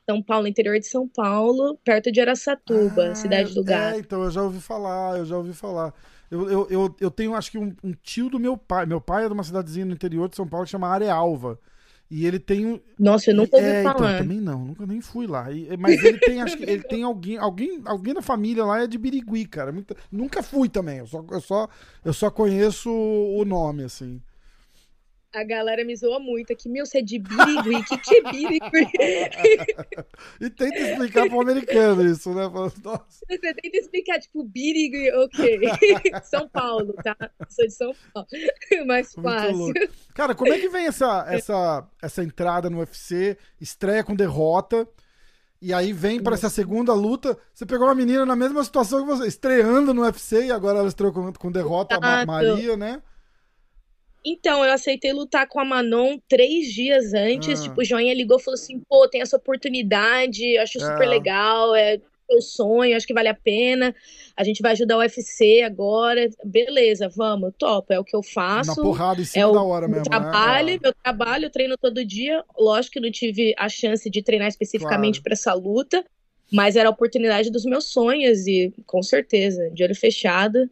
São 0.08 0.22
Paulo, 0.22 0.46
interior 0.46 0.78
de 0.78 0.86
São 0.86 1.08
Paulo, 1.08 1.76
perto 1.84 2.12
de 2.12 2.20
Aracatuba, 2.20 3.10
ah, 3.10 3.14
cidade 3.16 3.52
do 3.52 3.64
gato. 3.64 3.96
É, 3.96 3.98
então 3.98 4.22
eu 4.22 4.30
já 4.30 4.40
ouvi 4.40 4.60
falar, 4.60 5.18
eu 5.18 5.26
já 5.26 5.36
ouvi 5.36 5.52
falar. 5.52 5.92
Eu, 6.30 6.48
eu, 6.48 6.66
eu, 6.70 6.96
eu 7.00 7.10
tenho, 7.10 7.34
acho 7.34 7.50
que, 7.50 7.58
um, 7.58 7.74
um, 7.82 7.92
tio 7.92 8.30
do 8.30 8.38
meu 8.38 8.56
pai. 8.56 8.86
Meu 8.86 9.00
pai 9.00 9.24
é 9.24 9.26
de 9.26 9.34
uma 9.34 9.42
cidadezinha 9.42 9.84
no 9.84 9.92
interior 9.92 10.28
de 10.28 10.36
São 10.36 10.46
Paulo 10.46 10.64
que 10.64 10.70
chama 10.70 10.86
Arealva. 10.86 11.58
E 12.08 12.24
ele 12.24 12.38
tem 12.38 12.64
um. 12.64 12.78
Nossa, 12.96 13.32
eu 13.32 13.34
nunca 13.34 13.56
ouvi 13.56 13.68
é, 13.68 13.82
falar. 13.82 14.12
Então, 14.12 14.22
também 14.22 14.40
não, 14.40 14.64
nunca 14.64 14.86
nem 14.86 15.00
fui 15.00 15.26
lá. 15.26 15.50
E, 15.50 15.76
mas 15.76 16.00
ele 16.04 16.18
tem, 16.18 16.40
acho 16.40 16.56
que 16.56 16.62
ele 16.62 16.84
tem 16.84 17.02
alguém, 17.02 17.36
alguém, 17.36 17.82
alguém 17.84 18.14
da 18.14 18.22
família 18.22 18.64
lá 18.64 18.84
é 18.84 18.86
de 18.86 18.96
Birigui, 18.96 19.44
cara. 19.46 19.74
Nunca 20.10 20.40
fui 20.40 20.68
também. 20.68 20.98
Eu 20.98 21.06
só, 21.08 21.24
eu 21.28 21.40
só, 21.40 21.68
eu 22.04 22.12
só 22.12 22.30
conheço 22.30 22.88
o 22.92 23.44
nome, 23.44 23.82
assim. 23.82 24.22
A 25.32 25.44
galera 25.44 25.84
me 25.84 25.94
zoa 25.94 26.18
muito 26.18 26.52
aqui. 26.52 26.68
Meu, 26.68 26.84
você 26.84 26.98
é 26.98 27.02
de 27.02 27.18
Birigui. 27.20 27.84
Que, 27.84 27.98
que 27.98 28.16
é 28.16 28.32
Birigui? 28.32 28.60
e 30.40 30.50
tenta 30.50 30.78
explicar 30.78 31.28
pro 31.28 31.40
americano 31.40 32.04
isso, 32.04 32.34
né? 32.34 32.48
Nossa. 32.48 33.04
Você 33.08 33.38
tenta 33.38 33.76
explicar, 33.76 34.18
tipo, 34.18 34.42
Birigui, 34.42 35.08
ok. 35.12 35.60
São 36.24 36.48
Paulo, 36.48 36.94
tá? 36.94 37.16
Sou 37.48 37.64
de 37.64 37.72
São 37.72 37.94
Paulo. 38.12 38.28
Mais 38.86 39.14
fácil. 39.14 39.72
Cara, 40.14 40.34
como 40.34 40.52
é 40.52 40.58
que 40.58 40.68
vem 40.68 40.86
essa, 40.86 41.24
essa, 41.28 41.88
essa 42.02 42.24
entrada 42.24 42.68
no 42.68 42.78
UFC? 42.78 43.38
Estreia 43.60 44.02
com 44.02 44.16
derrota. 44.16 44.88
E 45.62 45.72
aí 45.72 45.92
vem 45.92 46.20
para 46.20 46.34
essa 46.34 46.50
segunda 46.50 46.92
luta. 46.92 47.38
Você 47.54 47.64
pegou 47.64 47.86
uma 47.86 47.94
menina 47.94 48.26
na 48.26 48.34
mesma 48.34 48.64
situação 48.64 49.02
que 49.02 49.06
você, 49.06 49.28
estreando 49.28 49.94
no 49.94 50.02
UFC, 50.02 50.46
e 50.46 50.50
agora 50.50 50.80
ela 50.80 50.88
estreou 50.88 51.12
com, 51.12 51.32
com 51.34 51.52
derrota, 51.52 51.96
a 52.02 52.26
Maria, 52.26 52.76
né? 52.76 53.00
Então, 54.24 54.64
eu 54.64 54.72
aceitei 54.72 55.12
lutar 55.12 55.48
com 55.48 55.58
a 55.58 55.64
Manon 55.64 56.18
três 56.28 56.72
dias 56.72 57.14
antes. 57.14 57.60
Ah. 57.60 57.62
Tipo, 57.64 57.80
o 57.80 57.84
Joinha 57.84 58.14
ligou 58.14 58.38
e 58.38 58.42
falou 58.42 58.54
assim: 58.54 58.80
pô, 58.88 59.08
tem 59.08 59.22
essa 59.22 59.36
oportunidade, 59.36 60.58
acho 60.58 60.78
é. 60.78 60.80
super 60.80 61.08
legal, 61.08 61.74
é 61.74 62.00
meu 62.30 62.40
sonho, 62.40 62.96
acho 62.96 63.06
que 63.06 63.12
vale 63.12 63.28
a 63.28 63.34
pena. 63.34 63.94
A 64.36 64.44
gente 64.44 64.62
vai 64.62 64.72
ajudar 64.72 64.96
o 64.96 65.00
UFC 65.00 65.62
agora. 65.62 66.28
Beleza, 66.44 67.08
vamos, 67.08 67.52
top, 67.58 67.92
é 67.92 67.98
o 67.98 68.04
que 68.04 68.14
eu 68.14 68.22
faço. 68.22 68.70
Na 68.70 68.76
porrada 68.76 69.20
em 69.20 69.24
cima 69.24 69.50
é 69.50 69.52
da 69.52 69.62
hora 69.62 69.88
mesmo. 69.88 70.04
Né? 70.04 70.10
Trabalho, 70.10 70.72
né? 70.74 70.78
Meu 70.82 70.94
trabalho, 70.94 71.46
eu 71.46 71.50
treino 71.50 71.76
todo 71.76 72.04
dia. 72.04 72.44
Lógico 72.56 72.94
que 72.94 73.00
não 73.00 73.10
tive 73.10 73.54
a 73.58 73.68
chance 73.68 74.08
de 74.08 74.22
treinar 74.22 74.48
especificamente 74.48 75.16
claro. 75.16 75.24
para 75.24 75.32
essa 75.32 75.52
luta, 75.52 76.04
mas 76.52 76.76
era 76.76 76.88
a 76.88 76.92
oportunidade 76.92 77.50
dos 77.50 77.64
meus 77.64 77.86
sonhos, 77.86 78.46
e 78.46 78.72
com 78.86 79.02
certeza, 79.02 79.68
de 79.70 79.82
olho 79.82 79.94
fechado. 79.94 80.70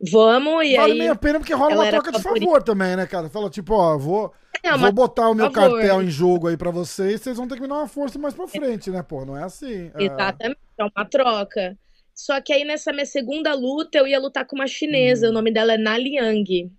Vamos, 0.00 0.64
e 0.64 0.76
vale 0.76 0.92
aí. 0.92 0.98
Vale 0.98 1.08
a 1.08 1.14
pena 1.16 1.38
porque 1.40 1.52
rola 1.52 1.74
uma 1.74 1.90
troca 1.90 2.12
de 2.12 2.22
favor 2.22 2.62
também, 2.62 2.96
né, 2.96 3.06
cara? 3.06 3.28
Fala, 3.28 3.50
tipo, 3.50 3.74
ó, 3.74 3.98
vou, 3.98 4.32
é, 4.62 4.76
vou 4.76 4.92
botar 4.92 5.28
o 5.28 5.34
meu 5.34 5.50
favor. 5.50 5.78
cartel 5.78 6.02
em 6.02 6.10
jogo 6.10 6.46
aí 6.46 6.56
pra 6.56 6.70
vocês, 6.70 7.20
vocês 7.20 7.36
vão 7.36 7.48
ter 7.48 7.56
que 7.56 7.62
me 7.62 7.68
dar 7.68 7.76
uma 7.76 7.88
força 7.88 8.18
mais 8.18 8.34
pra 8.34 8.46
frente, 8.46 8.90
né, 8.90 9.02
pô? 9.02 9.24
Não 9.24 9.36
é 9.36 9.42
assim. 9.42 9.90
É... 9.94 10.04
Exatamente, 10.04 10.60
é 10.78 10.84
uma 10.84 11.04
troca. 11.04 11.76
Só 12.14 12.40
que 12.40 12.52
aí 12.52 12.64
nessa 12.64 12.92
minha 12.92 13.06
segunda 13.06 13.54
luta 13.54 13.98
eu 13.98 14.06
ia 14.06 14.18
lutar 14.18 14.46
com 14.46 14.56
uma 14.56 14.66
chinesa, 14.66 15.26
hum. 15.26 15.30
o 15.30 15.32
nome 15.32 15.52
dela 15.52 15.74
é 15.74 15.78
Na 15.78 15.98
Liang. 15.98 16.70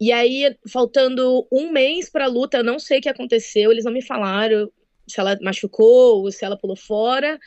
E 0.00 0.12
aí, 0.12 0.56
faltando 0.68 1.46
um 1.50 1.70
mês 1.70 2.08
pra 2.08 2.26
luta, 2.26 2.58
eu 2.58 2.64
não 2.64 2.78
sei 2.78 2.98
o 2.98 3.02
que 3.02 3.08
aconteceu, 3.08 3.70
eles 3.70 3.84
não 3.84 3.92
me 3.92 4.02
falaram 4.02 4.70
se 5.06 5.20
ela 5.20 5.36
machucou 5.40 6.22
ou 6.22 6.32
se 6.32 6.44
ela 6.44 6.56
pulou 6.56 6.76
fora. 6.76 7.38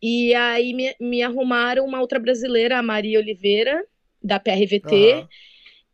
E 0.00 0.34
aí 0.34 0.74
me, 0.74 0.94
me 1.00 1.22
arrumaram 1.22 1.84
uma 1.84 2.00
outra 2.00 2.18
brasileira, 2.18 2.78
a 2.78 2.82
Maria 2.82 3.18
Oliveira, 3.20 3.84
da 4.22 4.38
PRVT. 4.38 5.14
Uhum. 5.14 5.28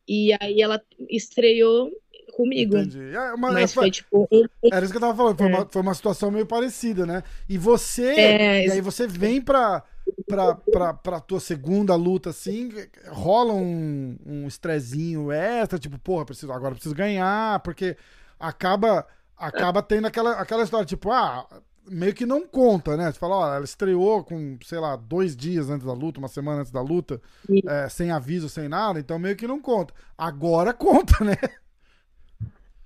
E 0.09 0.35
aí 0.41 0.63
ela 0.63 0.81
estreou 1.11 1.91
comigo. 2.39 2.77
Entendi. 2.79 3.15
É, 3.15 3.37
mas, 3.37 3.53
mas 3.53 3.75
foi, 3.75 3.91
tipo. 3.91 4.29
Um... 4.31 4.45
Era 4.73 4.85
isso 4.85 4.93
que 4.93 4.97
eu 4.97 5.01
tava 5.01 5.17
falando, 5.17 5.37
foi, 5.37 5.51
é. 5.51 5.55
uma, 5.57 5.69
foi 5.69 5.83
uma 5.83 5.95
situação 5.95 6.31
meio 6.31 6.47
parecida, 6.47 7.05
né? 7.05 7.25
E 7.49 7.59
você. 7.59 8.07
É, 8.11 8.67
e 8.67 8.71
aí 8.71 8.81
você 8.81 9.09
vem 9.09 9.41
pra, 9.41 9.83
pra, 10.27 10.55
pra, 10.55 10.95
pra 10.95 11.21
tua 11.21 11.41
segunda 11.41 11.97
luta, 11.97 12.31
assim, 12.31 12.71
rola 13.09 13.53
um, 13.53 14.17
um 14.25 14.47
estrezinho 14.47 15.33
extra, 15.33 15.81
tipo, 15.81 15.99
porra, 15.99 16.25
preciso, 16.25 16.53
agora 16.53 16.75
preciso 16.75 16.95
ganhar, 16.95 17.59
porque 17.61 17.97
acaba. 18.39 19.07
Acaba 19.41 19.81
tendo 19.81 20.05
aquela, 20.09 20.33
aquela 20.33 20.65
história, 20.65 20.85
tipo, 20.85 21.13
ah, 21.13 21.47
meio 21.91 22.15
que 22.15 22.27
não 22.27 22.47
conta, 22.47 22.97
né? 22.97 23.11
Você 23.11 23.19
fala, 23.19 23.37
ó, 23.37 23.55
ela 23.57 23.65
estreou 23.65 24.25
com, 24.25 24.59
sei 24.65 24.79
lá, 24.79 24.97
dois 24.97 25.37
dias 25.37 25.71
antes 25.71 25.87
da 25.87 25.93
luta, 25.93 26.19
uma 26.19 26.29
semana 26.29 26.61
antes 26.61 26.73
da 26.73 26.81
luta, 26.81 27.21
é, 27.67 27.89
sem 27.89 28.11
aviso, 28.11 28.49
sem 28.49 28.69
nada, 28.69 28.99
então 28.99 29.19
meio 29.19 29.37
que 29.37 29.47
não 29.47 29.61
conta. 29.61 29.95
Agora 30.17 30.73
conta, 30.73 31.25
né? 31.25 31.37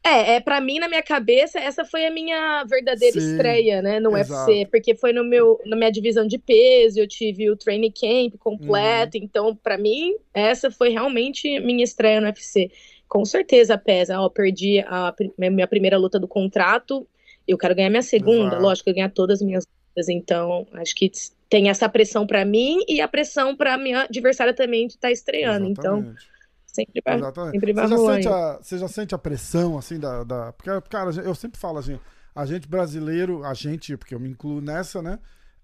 É, 0.05 0.35
é 0.35 0.41
para 0.41 0.61
mim, 0.61 0.81
na 0.81 0.89
minha 0.89 1.03
cabeça, 1.03 1.61
essa 1.61 1.85
foi 1.85 2.05
a 2.05 2.11
minha 2.11 2.65
verdadeira 2.65 3.21
Sim, 3.21 3.33
estreia, 3.33 3.81
né, 3.81 4.01
no 4.01 4.17
exato. 4.17 4.51
UFC, 4.51 4.67
porque 4.69 4.97
foi 4.97 5.13
no 5.13 5.23
meu, 5.23 5.61
na 5.65 5.77
minha 5.77 5.93
divisão 5.93 6.27
de 6.27 6.39
peso, 6.39 6.99
eu 6.99 7.07
tive 7.07 7.49
o 7.49 7.57
training 7.57 7.93
camp 7.93 8.35
completo, 8.41 9.17
uhum. 9.17 9.25
então, 9.25 9.55
para 9.55 9.79
mim, 9.79 10.17
essa 10.35 10.73
foi 10.73 10.89
realmente 10.89 11.61
minha 11.61 11.85
estreia 11.85 12.21
no 12.21 12.27
UFC. 12.27 12.71
Com 13.09 13.25
certeza 13.25 13.79
pesa, 13.79 14.19
ó, 14.19 14.29
perdi 14.29 14.81
a 14.81 15.15
minha 15.39 15.69
primeira 15.69 15.99
luta 15.99 16.19
do 16.19 16.27
contrato, 16.27 17.07
eu 17.47 17.59
quero 17.59 17.75
ganhar 17.75 17.91
minha 17.91 18.03
segunda, 18.03 18.49
Exato. 18.49 18.63
lógico, 18.63 18.91
eu 18.91 18.95
ganhar 18.95 19.11
todas 19.11 19.41
as 19.41 19.47
minhas 19.47 19.67
lutas. 19.67 20.09
Então, 20.09 20.67
acho 20.75 20.95
que 20.95 21.11
tem 21.49 21.69
essa 21.69 21.89
pressão 21.89 22.27
para 22.27 22.45
mim 22.45 22.81
e 22.89 23.01
a 23.01 23.09
pressão 23.09 23.57
para 23.57 23.77
minha 23.77 24.03
adversária 24.03 24.55
também 24.55 24.87
de 24.87 24.95
estar 24.95 25.09
tá 25.09 25.13
estreando. 25.13 25.67
Então, 25.67 25.99
Exatamente. 25.99 26.25
Então, 26.25 26.33
Sempre 26.73 27.03
vai, 27.05 27.17
Exatamente. 27.17 27.53
Sempre 27.53 27.73
vai 27.75 27.87
você, 27.87 27.97
já 27.97 28.13
sente 28.15 28.29
a, 28.29 28.59
você 28.63 28.79
já 28.79 28.89
sente 28.89 29.15
a 29.15 29.19
pressão, 29.19 29.77
assim, 29.77 30.01
da, 30.01 30.25
da. 30.25 30.53
Porque, 30.53 30.71
cara, 30.89 31.11
eu 31.23 31.35
sempre 31.35 31.61
falo 31.61 31.79
assim, 31.79 32.01
a 32.35 32.47
gente 32.47 32.67
brasileiro, 32.67 33.45
a 33.45 33.53
gente, 33.53 33.95
porque 33.95 34.15
eu 34.15 34.21
me 34.21 34.31
incluo 34.31 34.63
nessa, 34.63 35.03
né? 35.03 35.19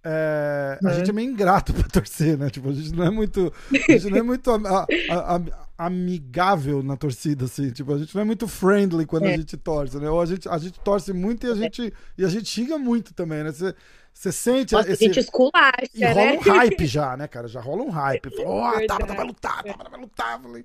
É, 0.04 0.78
a 0.84 0.92
gente 0.94 1.10
é 1.10 1.12
meio 1.12 1.30
ingrato 1.30 1.72
pra 1.74 1.88
torcer, 1.88 2.38
né? 2.38 2.48
Tipo, 2.50 2.70
a 2.70 2.72
gente 2.72 2.92
não 2.94 3.04
é 3.04 3.10
muito. 3.10 3.52
A 3.72 3.92
gente 3.92 4.10
não 4.10 4.18
é 4.18 4.22
muito 4.22 4.50
a, 4.50 4.86
a, 5.10 5.36
a, 5.36 5.86
amigável 5.86 6.82
na 6.82 6.96
torcida, 6.96 7.46
assim. 7.46 7.70
Tipo, 7.70 7.94
a 7.94 7.98
gente 7.98 8.14
não 8.14 8.22
é 8.22 8.24
muito 8.24 8.46
friendly 8.46 9.06
quando 9.06 9.26
é. 9.26 9.34
a 9.34 9.36
gente 9.36 9.56
torce, 9.56 9.98
né? 9.98 10.08
Ou 10.08 10.20
a 10.20 10.26
gente, 10.26 10.48
a 10.48 10.58
gente 10.58 10.78
torce 10.80 11.12
muito 11.12 11.46
e 11.46 11.50
a 11.50 11.54
gente, 11.54 11.92
e 12.16 12.24
a 12.24 12.28
gente 12.28 12.48
xinga 12.48 12.78
muito 12.78 13.12
também, 13.12 13.42
né? 13.42 13.50
Você, 13.52 14.32
sente. 14.32 14.72
Nossa, 14.72 14.90
esse... 14.90 15.04
A 15.04 15.06
gente 15.08 15.20
esculacha, 15.20 15.90
e 15.94 16.04
rola 16.04 16.14
né? 16.14 16.38
um 16.38 16.40
hype 16.40 16.86
já, 16.86 17.16
né, 17.16 17.28
cara? 17.28 17.48
Já 17.48 17.60
rola 17.60 17.82
um 17.82 17.90
hype. 17.90 18.30
Falou, 18.36 18.52
ó, 18.52 18.76
oh, 18.76 18.86
Tabata 18.86 19.14
vai 19.14 19.26
lutar, 19.26 19.62
Tabata 19.62 19.90
vai 19.90 20.00
lutar. 20.00 20.40
Falei, 20.40 20.64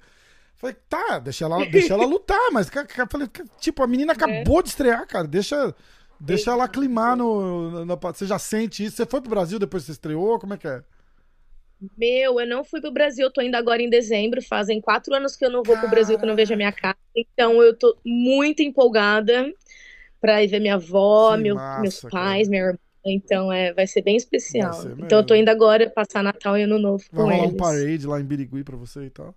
falei 0.56 0.76
tá, 0.88 1.20
deixa 1.20 1.46
ela, 1.46 1.66
deixa 1.66 1.94
ela 1.94 2.06
lutar, 2.08 2.52
mas 2.52 2.70
falei, 3.10 3.28
tipo, 3.60 3.84
a 3.84 3.88
menina 3.88 4.14
acabou 4.14 4.60
é. 4.60 4.64
de 4.64 4.70
estrear, 4.70 5.06
cara. 5.08 5.28
Deixa. 5.28 5.76
Deixa 6.26 6.52
ela 6.52 6.64
aclimar 6.64 7.18
no, 7.18 7.86
no, 7.86 7.98
Você 7.98 8.26
já 8.26 8.40
sente 8.40 8.86
isso? 8.86 8.96
Você 8.96 9.06
foi 9.06 9.20
pro 9.20 9.30
Brasil 9.30 9.60
depois 9.60 9.84
que 9.84 9.88
você 9.88 9.92
estreou? 9.92 10.40
Como 10.40 10.54
é 10.54 10.58
que 10.58 10.68
é? 10.68 10.82
Meu, 11.98 12.40
eu 12.40 12.48
não 12.48 12.64
fui 12.64 12.80
pro 12.80 12.94
Brasil, 12.94 13.26
eu 13.26 13.32
tô 13.32 13.42
indo 13.42 13.56
agora 13.56 13.82
em 13.82 13.90
dezembro. 13.90 14.42
Fazem 14.42 14.80
quatro 14.80 15.14
anos 15.14 15.36
que 15.36 15.44
eu 15.44 15.50
não 15.50 15.64
vou 15.64 15.78
pro 15.78 15.90
Brasil, 15.90 16.18
que 16.18 16.24
eu 16.24 16.30
não 16.30 16.36
vejo 16.36 16.54
a 16.54 16.58
minha 16.58 16.72
casa. 16.72 16.98
Então 17.14 17.62
eu 17.62 17.76
tô 17.78 17.98
muito 18.06 18.62
empolgada 18.62 19.54
pra 20.22 20.42
ir 20.42 20.48
ver 20.48 20.62
minha 20.62 20.76
avó, 20.76 21.36
meu, 21.36 21.56
massa, 21.56 21.82
meus 21.82 22.02
pais, 22.02 22.48
cara. 22.48 22.50
minha 22.50 22.64
irmã. 22.64 22.80
Então 23.06 23.52
é, 23.52 23.74
vai 23.74 23.86
ser 23.86 24.02
bem 24.02 24.16
especial. 24.16 24.74
Ser 24.74 24.96
então 24.98 25.20
eu 25.20 25.26
tô 25.26 25.36
indo 25.36 25.50
agora 25.50 25.90
passar 25.90 26.24
Natal 26.24 26.58
e 26.58 26.64
Ano 26.64 26.80
Novo 26.80 27.04
vai 27.12 27.26
com 27.26 27.30
rolar 27.30 27.44
eles. 27.44 27.54
um 27.54 27.58
parade 27.58 28.08
lá 28.08 28.22
em 28.22 28.24
Birigui 28.24 28.64
pra 28.64 28.78
você 28.78 29.04
e 29.04 29.10
tal. 29.10 29.36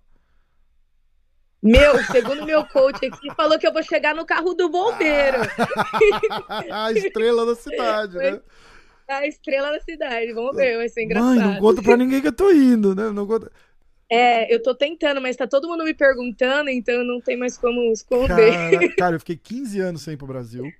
Meu, 1.67 2.03
segundo 2.05 2.45
meu 2.45 2.65
coach 2.65 3.05
aqui, 3.05 3.33
falou 3.35 3.59
que 3.59 3.67
eu 3.67 3.73
vou 3.73 3.83
chegar 3.83 4.15
no 4.15 4.25
carro 4.25 4.53
do 4.53 4.69
bombeiro. 4.69 5.37
a 6.71 6.91
estrela 6.91 7.45
da 7.45 7.55
cidade, 7.55 8.15
né? 8.15 8.39
A 9.07 9.27
estrela 9.27 9.71
da 9.71 9.79
cidade, 9.79 10.33
vamos 10.33 10.55
ver, 10.55 10.77
vai 10.77 10.89
ser 10.89 11.03
engraçado. 11.03 11.35
Mãe, 11.35 11.45
não 11.45 11.59
conta 11.59 11.81
pra 11.81 11.97
ninguém 11.97 12.21
que 12.21 12.27
eu 12.27 12.35
tô 12.35 12.51
indo, 12.51 12.93
né? 12.95 13.09
Não 13.09 13.25
conta... 13.25 13.51
É, 14.09 14.53
eu 14.53 14.61
tô 14.63 14.73
tentando, 14.73 15.21
mas 15.21 15.35
tá 15.35 15.45
todo 15.45 15.67
mundo 15.67 15.83
me 15.83 15.93
perguntando, 15.93 16.69
então 16.69 17.03
não 17.03 17.19
tem 17.19 17.35
mais 17.35 17.57
como 17.57 17.91
esconder. 17.91 18.71
Cara, 18.71 18.95
cara 18.95 19.15
eu 19.15 19.19
fiquei 19.19 19.35
15 19.35 19.79
anos 19.81 20.01
sem 20.01 20.13
ir 20.13 20.17
pro 20.17 20.27
Brasil. 20.27 20.71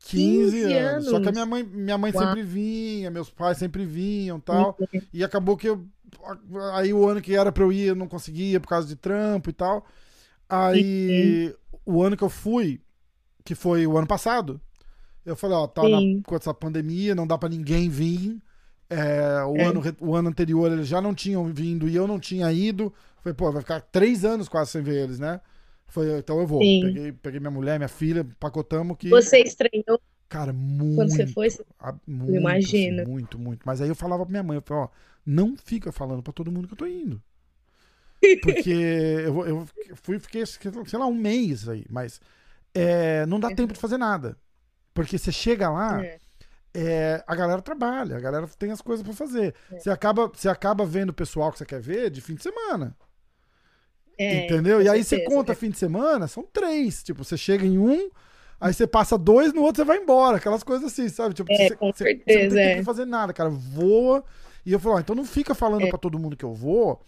15, 0.00 0.50
15 0.52 0.72
anos. 0.72 0.92
anos. 0.92 1.04
Só 1.10 1.20
que 1.20 1.28
a 1.28 1.32
minha 1.32 1.46
mãe, 1.46 1.62
minha 1.62 1.98
mãe 1.98 2.12
sempre 2.12 2.42
vinha, 2.42 3.10
meus 3.10 3.30
pais 3.30 3.58
sempre 3.58 3.84
vinham 3.84 4.40
tal. 4.40 4.76
Uhum. 4.80 5.00
E 5.12 5.22
acabou 5.22 5.56
que 5.56 5.68
eu. 5.68 5.84
Aí 6.74 6.92
o 6.92 7.06
ano 7.06 7.20
que 7.20 7.34
era 7.34 7.52
pra 7.52 7.64
eu 7.64 7.72
ir, 7.72 7.88
eu 7.88 7.94
não 7.94 8.08
conseguia 8.08 8.60
por 8.60 8.68
causa 8.68 8.86
de 8.86 8.96
trampo 8.96 9.50
e 9.50 9.52
tal. 9.52 9.86
Aí 10.48 11.54
uhum. 11.84 11.98
o 11.98 12.02
ano 12.02 12.16
que 12.16 12.24
eu 12.24 12.30
fui, 12.30 12.80
que 13.44 13.54
foi 13.54 13.86
o 13.86 13.96
ano 13.98 14.06
passado, 14.06 14.60
eu 15.24 15.36
falei, 15.36 15.56
ó, 15.56 15.66
tá 15.66 15.82
na, 15.82 15.98
com 16.24 16.34
essa 16.34 16.54
pandemia, 16.54 17.14
não 17.14 17.26
dá 17.26 17.36
para 17.36 17.48
ninguém 17.48 17.88
vir. 17.88 18.38
É, 18.88 19.44
o, 19.44 19.56
é. 19.56 19.64
Ano, 19.64 19.82
o 20.00 20.14
ano 20.14 20.28
anterior 20.30 20.72
eles 20.72 20.88
já 20.88 21.00
não 21.00 21.14
tinham 21.14 21.44
vindo 21.44 21.88
e 21.88 21.94
eu 21.94 22.06
não 22.06 22.18
tinha 22.18 22.50
ido. 22.52 22.92
Falei, 23.22 23.34
pô, 23.34 23.52
vai 23.52 23.60
ficar 23.60 23.80
três 23.80 24.24
anos 24.24 24.48
quase 24.48 24.70
sem 24.70 24.82
ver 24.82 25.04
eles, 25.04 25.18
né? 25.18 25.40
Foi, 25.86 26.18
então 26.18 26.38
eu 26.38 26.46
vou. 26.46 26.60
Peguei, 26.60 27.12
peguei 27.12 27.40
minha 27.40 27.50
mulher, 27.50 27.78
minha 27.78 27.88
filha, 27.88 28.26
pacotamos 28.38 28.96
que. 28.98 29.10
Você 29.10 29.38
estranhou? 29.40 30.00
Cara, 30.28 30.52
muito. 30.52 30.96
Quando 30.96 31.10
você 31.10 31.26
foi? 31.26 31.48
Muito, 32.06 32.34
Imagina. 32.34 33.02
Assim, 33.02 33.10
muito, 33.10 33.38
muito. 33.38 33.62
Mas 33.64 33.80
aí 33.80 33.88
eu 33.88 33.94
falava 33.94 34.24
pra 34.24 34.30
minha 34.30 34.42
mãe, 34.42 34.56
eu 34.56 34.62
falei, 34.62 34.84
ó, 34.84 34.88
não 35.24 35.56
fica 35.56 35.90
falando 35.90 36.22
pra 36.22 36.32
todo 36.32 36.52
mundo 36.52 36.68
que 36.68 36.74
eu 36.74 36.78
tô 36.78 36.86
indo. 36.86 37.22
Porque 38.42 38.70
eu, 38.70 39.46
eu 39.46 39.68
fui, 39.94 40.18
fiquei, 40.18 40.44
sei 40.44 40.98
lá, 40.98 41.06
um 41.06 41.14
mês 41.14 41.68
aí, 41.68 41.86
mas 41.88 42.20
é, 42.74 43.24
não 43.26 43.40
dá 43.40 43.48
tempo 43.54 43.72
de 43.72 43.78
fazer 43.78 43.96
nada. 43.96 44.36
Porque 44.92 45.16
você 45.16 45.30
chega 45.30 45.70
lá, 45.70 46.04
é. 46.04 46.18
É, 46.74 47.24
a 47.26 47.34
galera 47.34 47.62
trabalha, 47.62 48.16
a 48.16 48.20
galera 48.20 48.46
tem 48.58 48.70
as 48.70 48.80
coisas 48.80 49.04
para 49.04 49.14
fazer. 49.14 49.54
É. 49.72 49.78
Você, 49.78 49.90
acaba, 49.90 50.28
você 50.28 50.48
acaba 50.48 50.84
vendo 50.84 51.10
o 51.10 51.14
pessoal 51.14 51.50
que 51.50 51.58
você 51.58 51.64
quer 51.64 51.80
ver 51.80 52.10
de 52.10 52.20
fim 52.20 52.34
de 52.34 52.42
semana. 52.42 52.96
É, 54.18 54.44
Entendeu? 54.44 54.82
E 54.82 54.88
aí 54.88 55.02
você 55.02 55.24
conta 55.24 55.54
fim 55.54 55.70
de 55.70 55.78
semana, 55.78 56.26
são 56.26 56.42
três. 56.42 57.02
Tipo, 57.02 57.24
você 57.24 57.36
chega 57.36 57.64
em 57.64 57.78
um, 57.78 58.10
aí 58.60 58.72
você 58.72 58.86
passa 58.86 59.16
dois, 59.16 59.52
no 59.52 59.62
outro 59.62 59.82
você 59.82 59.84
vai 59.84 59.98
embora. 59.98 60.36
Aquelas 60.36 60.62
coisas 60.62 60.92
assim, 60.92 61.08
sabe? 61.08 61.34
Tipo, 61.34 61.52
é, 61.52 61.68
você, 61.68 61.76
com 61.76 61.92
você, 61.92 62.04
certeza, 62.04 62.50
você 62.50 62.56
não 62.56 62.64
tem 62.66 62.74
que 62.74 62.80
é. 62.80 62.84
fazer 62.84 63.04
nada, 63.04 63.32
cara. 63.32 63.50
Voa. 63.50 64.24
E 64.64 64.72
eu 64.72 64.78
falo, 64.78 64.96
ah, 64.96 65.00
então 65.00 65.16
não 65.16 65.24
fica 65.24 65.54
falando 65.54 65.84
é. 65.84 65.88
para 65.88 65.98
todo 65.98 66.18
mundo 66.18 66.36
que 66.36 66.44
eu 66.44 66.52
vou, 66.52 67.00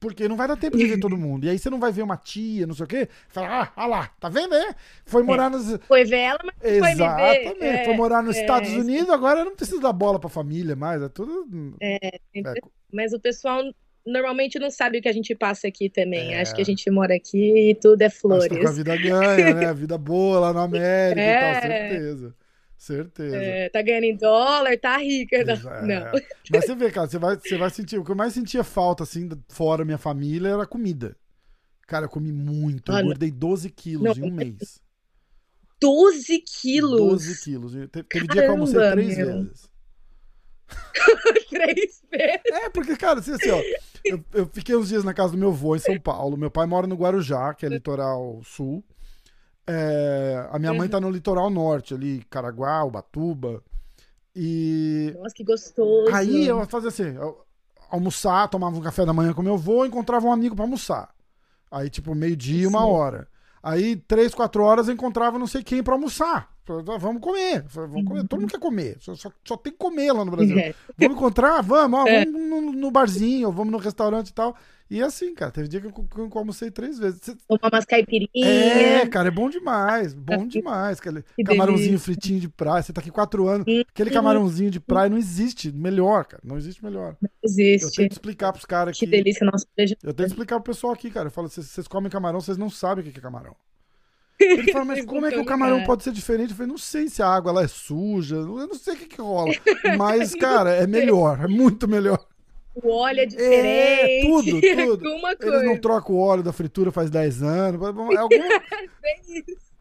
porque 0.00 0.28
não 0.28 0.36
vai 0.36 0.48
dar 0.48 0.56
tempo 0.56 0.76
de 0.76 0.86
ver 0.86 0.98
todo 0.98 1.16
mundo. 1.16 1.44
E 1.44 1.48
aí 1.48 1.58
você 1.58 1.70
não 1.70 1.78
vai 1.78 1.92
ver 1.92 2.02
uma 2.02 2.16
tia, 2.16 2.66
não 2.66 2.74
sei 2.74 2.84
o 2.84 2.88
quê. 2.88 3.08
Fala, 3.28 3.62
ah, 3.62 3.72
ah 3.76 3.86
lá, 3.86 4.10
tá 4.18 4.28
vendo, 4.28 4.50
né? 4.50 4.74
Foi 5.06 5.22
morar 5.22 5.48
nos. 5.48 5.78
Foi 5.86 6.04
ver 6.04 6.18
ela, 6.18 6.40
mas 6.42 6.56
Exatamente. 6.60 7.58
foi. 7.58 7.66
É, 7.66 7.84
foi 7.84 7.96
morar 7.96 8.22
nos 8.22 8.36
é, 8.36 8.40
Estados 8.40 8.72
Unidos, 8.72 9.10
agora 9.10 9.44
não 9.44 9.54
precisa 9.54 9.80
dar 9.80 9.92
bola 9.92 10.18
pra 10.18 10.28
família 10.28 10.74
mais. 10.74 11.00
É 11.02 11.08
tudo. 11.08 11.76
É, 11.80 12.06
é, 12.06 12.52
mas 12.92 13.12
o 13.12 13.20
pessoal 13.20 13.62
normalmente 14.06 14.58
não 14.58 14.70
sabe 14.70 14.98
o 14.98 15.02
que 15.02 15.08
a 15.08 15.12
gente 15.12 15.34
passa 15.34 15.68
aqui 15.68 15.88
também. 15.88 16.34
É. 16.34 16.40
Acho 16.40 16.54
que 16.54 16.62
a 16.62 16.64
gente 16.64 16.88
mora 16.90 17.14
aqui 17.14 17.70
e 17.70 17.74
tudo 17.74 18.02
é 18.02 18.10
flores. 18.10 18.50
Acho 18.50 18.60
que 18.60 18.66
a 18.66 18.70
vida 18.70 18.96
ganha, 18.96 19.54
né? 19.54 19.66
A 19.66 19.72
vida 19.74 19.96
boa 19.96 20.40
lá 20.40 20.52
na 20.52 20.62
América 20.62 21.20
é. 21.20 21.36
e 21.36 21.40
tal, 21.40 21.62
certeza. 21.62 22.34
Certeza. 22.76 23.36
É, 23.36 23.68
tá 23.70 23.80
ganhando 23.80 24.04
em 24.04 24.16
dólar, 24.16 24.78
tá 24.78 24.98
rica. 24.98 25.42
Não. 25.82 25.94
É. 25.94 26.12
Mas 26.50 26.66
você 26.66 26.74
vê, 26.74 26.90
cara, 26.90 27.08
você 27.08 27.18
vai, 27.18 27.36
você 27.36 27.56
vai 27.56 27.70
sentir. 27.70 27.98
O 27.98 28.04
que 28.04 28.10
eu 28.10 28.16
mais 28.16 28.34
sentia 28.34 28.62
falta, 28.62 29.02
assim, 29.02 29.28
fora 29.48 29.84
minha 29.84 29.96
família, 29.96 30.50
era 30.50 30.66
comida. 30.66 31.16
Cara, 31.86 32.06
eu 32.06 32.10
comi 32.10 32.30
muito. 32.30 32.92
Eu 32.92 32.98
engordei 32.98 33.30
12 33.30 33.70
quilos 33.70 34.18
não, 34.18 34.26
em 34.26 34.30
um 34.30 34.34
mês. 34.34 34.82
12 35.80 36.38
quilos? 36.40 36.98
12 36.98 37.42
quilos. 37.42 37.72
Teve, 37.72 37.88
teve 37.88 38.26
dia 38.26 38.42
que 38.42 38.48
eu 38.48 38.52
almocei 38.52 38.90
três 38.90 39.16
meu. 39.16 39.26
vezes. 39.26 39.73
três 41.48 42.02
vezes? 42.10 42.42
É, 42.52 42.68
porque, 42.70 42.96
cara, 42.96 43.20
assim, 43.20 43.32
assim 43.32 43.50
ó. 43.50 43.60
Eu, 44.04 44.24
eu, 44.32 44.46
fiquei 44.46 44.76
uns 44.76 44.88
dias 44.88 45.04
na 45.04 45.14
casa 45.14 45.32
do 45.32 45.38
meu 45.38 45.48
avô 45.48 45.74
em 45.74 45.78
São 45.78 45.98
Paulo. 45.98 46.36
Meu 46.36 46.50
pai 46.50 46.66
mora 46.66 46.86
no 46.86 46.94
Guarujá, 46.94 47.54
que 47.54 47.64
é 47.64 47.68
litoral 47.68 48.40
sul. 48.44 48.84
É, 49.66 50.46
a 50.50 50.58
minha 50.58 50.72
uhum. 50.72 50.78
mãe 50.78 50.88
tá 50.88 51.00
no 51.00 51.10
litoral 51.10 51.48
norte, 51.48 51.94
ali, 51.94 52.22
Caraguá, 52.28 52.84
Ubatuba. 52.84 53.62
E. 54.36 55.14
Nossa, 55.16 55.34
que 55.34 55.44
gostoso. 55.44 56.14
Aí 56.14 56.46
eu 56.46 56.66
fazia 56.66 56.88
assim: 56.88 57.14
eu 57.14 57.44
almoçar, 57.88 58.48
tomava 58.48 58.76
um 58.76 58.82
café 58.82 59.06
da 59.06 59.12
manhã 59.12 59.32
com 59.32 59.42
meu 59.42 59.54
avô, 59.54 59.84
encontrava 59.84 60.26
um 60.26 60.32
amigo 60.32 60.54
para 60.54 60.64
almoçar. 60.64 61.14
Aí, 61.70 61.88
tipo, 61.88 62.14
meio-dia, 62.14 62.68
uma 62.68 62.86
hora. 62.86 63.28
Aí, 63.62 63.96
três, 63.96 64.34
quatro 64.34 64.62
horas, 64.62 64.88
eu 64.88 64.94
encontrava 64.94 65.38
não 65.38 65.46
sei 65.46 65.62
quem 65.62 65.82
para 65.82 65.94
almoçar. 65.94 66.53
Vamos 66.66 67.20
comer. 67.20 67.62
Vamos 67.68 68.04
comer. 68.04 68.26
Todo 68.26 68.40
mundo 68.40 68.50
quer 68.50 68.60
comer. 68.60 68.96
Só, 69.00 69.14
só, 69.14 69.30
só, 69.44 69.56
tem 69.56 69.72
que 69.72 69.78
comer 69.78 70.12
lá 70.12 70.24
no 70.24 70.30
Brasil. 70.32 70.58
É. 70.58 70.74
Vamos 70.98 71.16
encontrar? 71.16 71.62
Vamos, 71.62 72.00
ó, 72.00 72.06
é. 72.06 72.24
vamos 72.24 72.48
no, 72.48 72.72
no, 72.72 72.90
barzinho, 72.90 73.52
vamos 73.52 73.72
no 73.72 73.78
restaurante 73.78 74.28
e 74.28 74.32
tal. 74.32 74.56
E 74.90 75.02
assim, 75.02 75.34
cara, 75.34 75.50
teve 75.50 75.66
dia 75.66 75.80
que 75.80 75.86
eu, 75.86 75.92
que 75.92 76.18
eu 76.18 76.30
almocei 76.34 76.70
três 76.70 76.98
vezes. 76.98 77.20
Tomar 77.48 77.72
umas 77.72 77.84
caipirinhas. 77.84 78.30
É, 78.34 79.06
cara, 79.06 79.28
é 79.28 79.30
bom 79.30 79.48
demais. 79.48 80.14
Bom 80.14 80.46
demais. 80.46 80.98
Aquele 81.00 81.22
que 81.22 81.42
camarãozinho 81.42 81.98
fritinho 81.98 82.38
de 82.38 82.48
praia. 82.48 82.82
Você 82.82 82.92
tá 82.92 83.00
aqui 83.00 83.10
quatro 83.10 83.48
anos. 83.48 83.66
Aquele 83.88 84.10
camarãozinho 84.10 84.70
de 84.70 84.80
praia 84.80 85.08
não 85.08 85.16
existe 85.16 85.72
melhor, 85.72 86.26
cara. 86.26 86.42
Não 86.44 86.56
existe 86.56 86.84
melhor. 86.84 87.16
Não 87.20 87.30
existe. 87.42 87.84
Eu 87.84 87.92
tenho 87.92 88.08
que 88.08 88.14
explicar 88.14 88.52
pros 88.52 88.64
caras 88.64 88.98
que. 88.98 89.04
Que 89.04 89.10
delícia, 89.10 89.44
nossa. 89.46 89.66
Eu 89.76 90.14
tenho 90.14 90.14
que 90.14 90.34
explicar 90.34 90.60
pro 90.60 90.72
pessoal 90.72 90.92
aqui, 90.92 91.10
cara. 91.10 91.28
Eu 91.28 91.32
falo, 91.32 91.48
vocês 91.48 91.88
comem 91.88 92.10
camarão, 92.10 92.40
vocês 92.40 92.58
não 92.58 92.70
sabem 92.70 93.06
o 93.06 93.10
que 93.10 93.18
é 93.18 93.22
camarão. 93.22 93.56
Ele 94.38 94.70
fala, 94.72 94.84
mas 94.84 95.04
como 95.04 95.26
é 95.26 95.30
que 95.30 95.38
o 95.38 95.44
camarão 95.44 95.84
pode 95.84 96.02
ser 96.02 96.12
diferente? 96.12 96.50
Eu 96.50 96.56
falei, 96.56 96.70
não 96.70 96.78
sei 96.78 97.08
se 97.08 97.22
a 97.22 97.28
água 97.28 97.52
lá 97.52 97.62
é 97.62 97.68
suja, 97.68 98.36
eu 98.36 98.66
não 98.66 98.74
sei 98.74 98.94
o 98.94 98.96
que, 98.96 99.06
que 99.06 99.20
rola. 99.20 99.54
Mas, 99.98 100.34
cara, 100.34 100.70
é 100.70 100.86
melhor, 100.86 101.44
é 101.44 101.48
muito 101.48 101.86
melhor. 101.86 102.24
O 102.74 102.90
óleo 102.90 103.20
é 103.20 103.26
diferente. 103.26 103.94
É, 104.04 104.22
tudo, 104.22 104.60
tudo. 104.60 105.08
Alguma 105.08 105.36
coisa. 105.36 105.56
Eles 105.56 105.68
não 105.68 105.78
trocam 105.78 106.16
o 106.16 106.18
óleo 106.18 106.42
da 106.42 106.52
fritura 106.52 106.90
faz 106.90 107.08
10 107.08 107.42
anos. 107.42 107.80
É 107.80 107.86
alguma... 107.86 108.48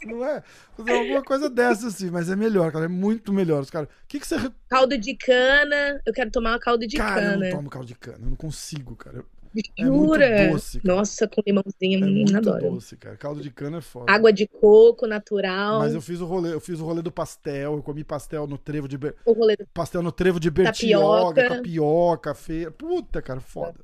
não 0.06 0.26
é? 0.26 0.44
Alguma 0.78 1.24
coisa 1.24 1.50
dessa, 1.50 1.88
assim, 1.88 2.12
mas 2.12 2.30
é 2.30 2.36
melhor, 2.36 2.72
cara. 2.72 2.86
É 2.86 2.90
muito 2.90 3.34
melhor. 3.34 3.62
Os 3.62 3.72
cara, 3.72 3.90
que, 4.08 4.20
que 4.20 4.28
você. 4.28 4.36
Caldo 4.70 4.98
de 4.98 5.16
cana. 5.16 6.00
Eu 6.06 6.14
quero 6.14 6.30
tomar 6.30 6.60
caldo 6.60 6.86
de 6.86 6.98
cara, 6.98 7.22
cana. 7.22 7.46
Eu 7.46 7.50
não 7.50 7.58
tomo 7.58 7.70
caldo 7.70 7.88
de 7.88 7.96
cana, 7.96 8.20
eu 8.22 8.30
não 8.30 8.36
consigo, 8.36 8.96
cara. 8.96 9.20
É 9.20 9.43
Jura? 9.78 10.26
É 10.26 10.50
doce, 10.50 10.82
Nossa, 10.84 11.28
com 11.28 11.42
limãozinho, 11.46 12.04
é 12.04 12.10
muito 12.10 12.38
adoro. 12.38 12.72
doce, 12.72 12.96
cara. 12.98 13.16
Caldo 13.16 13.42
de 13.42 13.52
cana 13.52 13.78
é 13.78 13.82
foda. 13.82 14.12
Água 14.12 14.32
de 14.32 14.48
coco 14.48 15.06
natural. 15.06 15.80
Mas 15.80 15.94
eu 15.94 16.02
fiz 16.02 16.20
o 16.22 16.26
rolê, 16.26 16.54
eu 16.54 16.60
fiz 16.60 16.80
o 16.80 16.86
rolê 16.86 17.02
do 17.02 17.12
pastel, 17.12 17.76
eu 17.76 17.84
comi 17.84 18.04
pastel 18.04 18.48
no 18.48 18.58
trevo 18.58 18.88
de 18.88 18.98
o 19.26 19.34
rolê 19.34 19.56
do... 19.56 19.68
pastel 19.74 20.02
no 20.02 20.12
trevo 20.12 20.40
de 20.40 20.50
bertioga, 20.50 21.44
tapioca, 21.44 21.56
tapioca 21.56 22.34
feira. 22.34 22.72
Puta, 22.72 23.22
cara, 23.22 23.40
foda. 23.40 23.80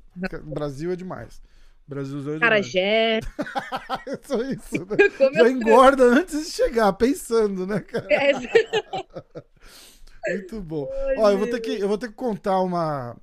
O 0.45 0.53
Brasil 0.53 0.91
é 0.91 0.95
demais. 0.95 1.41
Brasil 1.89 2.35
é. 2.35 2.39
Carajé. 2.39 3.19
Só 4.21 4.41
isso, 4.43 4.85
né? 4.85 4.97
Já 5.33 5.49
engorda 5.49 6.03
antes 6.03 6.45
de 6.45 6.51
chegar, 6.51 6.93
pensando, 6.93 7.65
né, 7.65 7.79
cara? 7.79 8.07
É. 8.11 8.31
Muito 10.29 10.61
bom. 10.61 10.87
Ó, 11.17 11.31
eu 11.31 11.39
vou 11.39 11.47
ter 11.47 11.59
que 11.59 11.79
eu 11.79 11.87
vou 11.87 11.97
ter 11.97 12.09
que 12.09 12.13
contar 12.13 12.61
uma 12.61 13.17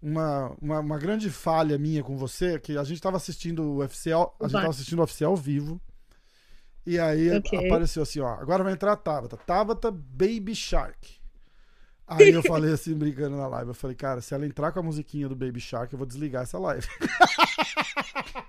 uma, 0.00 0.56
uma, 0.60 0.80
uma, 0.80 0.98
grande 0.98 1.30
falha 1.30 1.76
minha 1.76 2.02
com 2.02 2.16
você, 2.16 2.58
que 2.58 2.76
a 2.76 2.84
gente 2.84 3.00
tava 3.00 3.16
assistindo 3.16 3.62
o 3.62 3.76
UFC, 3.78 4.12
a 4.12 4.28
gente 4.42 4.52
tava 4.52 4.68
assistindo 4.68 4.98
o 4.98 5.02
UFC 5.02 5.24
ao 5.24 5.36
vivo. 5.36 5.80
E 6.86 6.98
aí 6.98 7.36
okay. 7.36 7.66
apareceu 7.66 8.02
assim, 8.02 8.20
ó, 8.20 8.28
agora 8.28 8.64
vai 8.64 8.72
entrar 8.72 8.92
a 8.92 8.96
Tabata. 8.96 9.36
Tabata 9.36 9.90
Baby 9.90 10.54
Shark. 10.54 11.17
Aí 12.08 12.30
eu 12.30 12.42
falei 12.42 12.72
assim, 12.72 12.94
brincando 12.94 13.36
na 13.36 13.46
live, 13.46 13.68
eu 13.68 13.74
falei, 13.74 13.94
cara, 13.94 14.20
se 14.20 14.34
ela 14.34 14.46
entrar 14.46 14.72
com 14.72 14.80
a 14.80 14.82
musiquinha 14.82 15.28
do 15.28 15.36
Baby 15.36 15.60
Shark, 15.60 15.92
eu 15.92 15.98
vou 15.98 16.06
desligar 16.06 16.42
essa 16.42 16.58
live. 16.58 16.86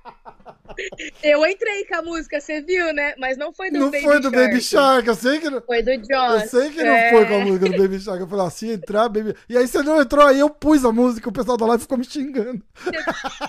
Eu 1.21 1.45
entrei 1.45 1.83
com 1.85 1.95
a 1.95 2.01
música, 2.01 2.39
você 2.39 2.61
viu, 2.61 2.93
né? 2.93 3.13
Mas 3.17 3.37
não 3.37 3.51
foi 3.51 3.69
do 3.69 3.79
não 3.79 3.91
Baby 3.91 4.01
Shark. 4.01 4.05
Não 4.05 4.11
foi 4.11 4.21
do 4.21 4.35
Shark. 4.35 4.47
Baby 4.47 4.61
Shark, 4.61 5.07
eu 5.07 5.15
sei 5.15 5.39
que 5.39 5.49
não. 5.49 5.61
Foi 5.61 5.83
do 5.83 5.97
Josh. 5.97 6.41
Eu 6.41 6.47
sei 6.47 6.71
que 6.71 6.83
não 6.83 6.93
é... 6.93 7.11
foi 7.11 7.25
com 7.25 7.33
a 7.35 7.39
música 7.39 7.65
do 7.69 7.77
Baby 7.77 7.99
Shark. 7.99 8.21
Eu 8.21 8.27
falei 8.27 8.45
assim, 8.45 8.71
entrar, 8.71 9.09
Baby. 9.09 9.35
E 9.49 9.57
aí 9.57 9.67
você 9.67 9.83
não 9.83 10.01
entrou, 10.01 10.25
aí 10.25 10.39
eu 10.39 10.49
pus 10.49 10.85
a 10.85 10.91
música, 10.91 11.27
o 11.27 11.33
pessoal 11.33 11.57
da 11.57 11.65
live 11.65 11.81
ficou 11.81 11.97
me 11.97 12.05
xingando. 12.05 12.63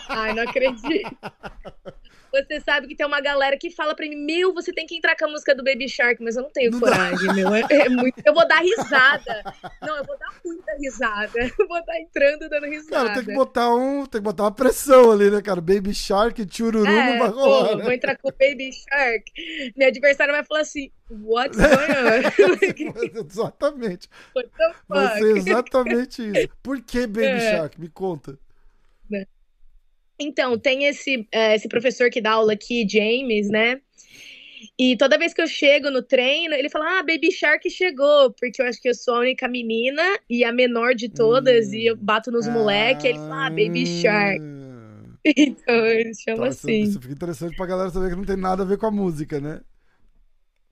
Ai, 0.09 0.35
não 0.35 0.43
acredito. 0.43 1.17
Você 2.33 2.61
sabe 2.61 2.87
que 2.87 2.95
tem 2.95 3.07
uma 3.07 3.21
galera 3.21 3.57
que 3.57 3.71
fala 3.71 3.95
pra 3.95 4.07
mim, 4.07 4.17
meu, 4.17 4.55
você 4.55 4.73
tem 4.73 4.87
que 4.87 4.97
entrar 4.97 5.17
com 5.17 5.27
a 5.27 5.29
música 5.29 5.55
do 5.55 5.65
Baby 5.65 5.89
Shark, 5.89 6.23
mas 6.23 6.37
eu 6.37 6.43
não 6.43 6.51
tenho 6.51 6.71
não 6.71 6.81
coragem, 6.81 7.27
dá. 7.27 7.35
meu. 7.35 7.55
É, 7.55 7.63
é, 7.71 7.89
muito... 7.89 8.23
Eu 8.25 8.35
vou 8.35 8.47
dar 8.47 8.61
risada. 8.61 9.43
Não, 9.83 9.97
eu 9.97 10.05
vou 10.05 10.19
dar 10.19 10.33
muita 10.45 10.73
risada. 10.79 11.41
Eu 11.59 11.69
vou 11.69 11.79
estar 11.79 12.01
entrando 12.01 12.49
dando 12.49 12.67
risada. 12.67 13.09
Cara, 13.09 13.15
tem 13.15 13.25
que 13.25 13.35
botar 13.35 13.75
um. 13.75 14.07
Tem 14.07 14.21
que 14.21 14.25
botar 14.25 14.45
uma 14.45 14.53
pressão 14.53 15.11
ali, 15.11 15.31
né, 15.31 15.41
cara? 15.43 15.61
Baby 15.61 15.95
Shark, 15.95 16.47
chururu 16.51 16.87
é, 16.87 17.13
não 17.13 17.19
vai 17.19 17.29
rolar. 17.29 17.69
Pô, 17.69 17.77
né? 17.77 17.83
Vou 17.85 17.93
entrar 17.93 18.17
com 18.17 18.29
o 18.29 18.33
Baby 18.33 18.71
Shark. 18.73 19.73
Meu 19.77 19.89
adversário 19.89 20.33
vai 20.33 20.45
falar 20.45 20.61
assim: 20.61 20.91
What's 21.11 21.57
going 21.59 22.89
on? 22.89 23.27
exatamente. 23.27 24.09
Vai 24.89 25.19
ser 25.19 25.37
exatamente 25.37 26.23
isso. 26.23 26.49
Por 26.63 26.81
que 26.81 27.07
Baby 27.07 27.27
é. 27.27 27.57
Shark? 27.57 27.81
Me 27.81 27.89
conta. 27.89 28.39
Então, 30.21 30.59
tem 30.59 30.85
esse, 30.85 31.27
é, 31.33 31.55
esse 31.55 31.67
professor 31.67 32.11
que 32.11 32.21
dá 32.21 32.33
aula 32.33 32.53
aqui, 32.53 32.87
James, 32.89 33.49
né? 33.49 33.81
E 34.79 34.97
toda 34.97 35.19
vez 35.19 35.33
que 35.33 35.41
eu 35.41 35.47
chego 35.47 35.91
no 35.91 36.03
treino, 36.03 36.55
ele 36.55 36.69
fala: 36.69 36.99
Ah, 36.99 37.03
Baby 37.03 37.33
Shark 37.33 37.69
chegou, 37.71 38.33
porque 38.39 38.61
eu 38.61 38.67
acho 38.67 38.81
que 38.81 38.89
eu 38.89 38.95
sou 38.95 39.15
a 39.15 39.21
única 39.21 39.49
menina 39.49 40.03
e 40.29 40.45
a 40.45 40.53
menor 40.53 40.95
de 40.95 41.09
todas, 41.09 41.69
hum. 41.69 41.75
e 41.75 41.87
eu 41.87 41.97
bato 41.97 42.31
nos 42.31 42.47
ah. 42.47 42.51
moleques. 42.51 43.05
Ele 43.05 43.19
fala: 43.19 43.47
Ah, 43.47 43.51
Baby 43.51 43.87
Shark. 43.87 44.41
Então, 45.23 45.75
ele 45.75 46.15
chama 46.15 46.37
então, 46.39 46.45
assim. 46.45 46.81
Isso 46.81 46.99
fica 46.99 47.13
interessante 47.13 47.55
pra 47.55 47.67
galera 47.67 47.91
saber 47.91 48.09
que 48.09 48.17
não 48.17 48.25
tem 48.25 48.39
nada 48.39 48.63
a 48.63 48.67
ver 48.67 48.79
com 48.79 48.87
a 48.87 48.91
música, 48.91 49.39
né? 49.39 49.61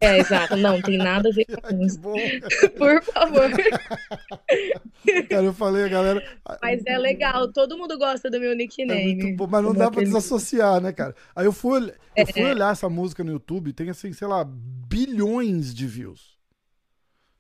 É, 0.01 0.19
exato. 0.19 0.57
Não, 0.57 0.81
tem 0.81 0.97
nada 0.97 1.29
a 1.29 1.33
ver 1.33 1.45
com 1.61 1.83
isso. 1.83 2.01
Por 2.79 3.03
favor. 3.03 3.51
Cara, 5.29 5.45
eu 5.45 5.53
falei, 5.53 5.85
a 5.85 5.89
galera. 5.89 6.39
Mas 6.63 6.83
é 6.87 6.97
legal, 6.99 7.53
todo 7.53 7.77
mundo 7.77 7.99
gosta 7.99 8.31
do 8.31 8.39
meu 8.39 8.55
nickname. 8.55 9.33
É 9.33 9.33
bom, 9.35 9.47
mas 9.47 9.65
não 9.65 9.75
dá 9.75 9.91
pra 9.91 10.03
desassociar, 10.03 10.81
né, 10.81 10.93
cara? 10.93 11.15
Aí 11.35 11.47
eu 11.47 11.53
fui, 11.53 11.93
eu 12.17 12.27
fui 12.27 12.43
é. 12.43 12.51
olhar 12.51 12.73
essa 12.73 12.89
música 12.89 13.25
no 13.25 13.33
YouTube, 13.33 13.73
tem 13.73 13.91
assim, 13.91 14.13
sei 14.13 14.29
lá, 14.29 14.45
bilhões 14.45 15.75
de 15.75 15.87
views. 15.87 16.39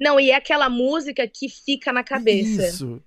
Não, 0.00 0.18
e 0.18 0.30
é 0.30 0.36
aquela 0.36 0.68
música 0.68 1.28
que 1.28 1.48
fica 1.48 1.92
na 1.92 2.02
cabeça. 2.04 2.68
Isso. 2.68 3.02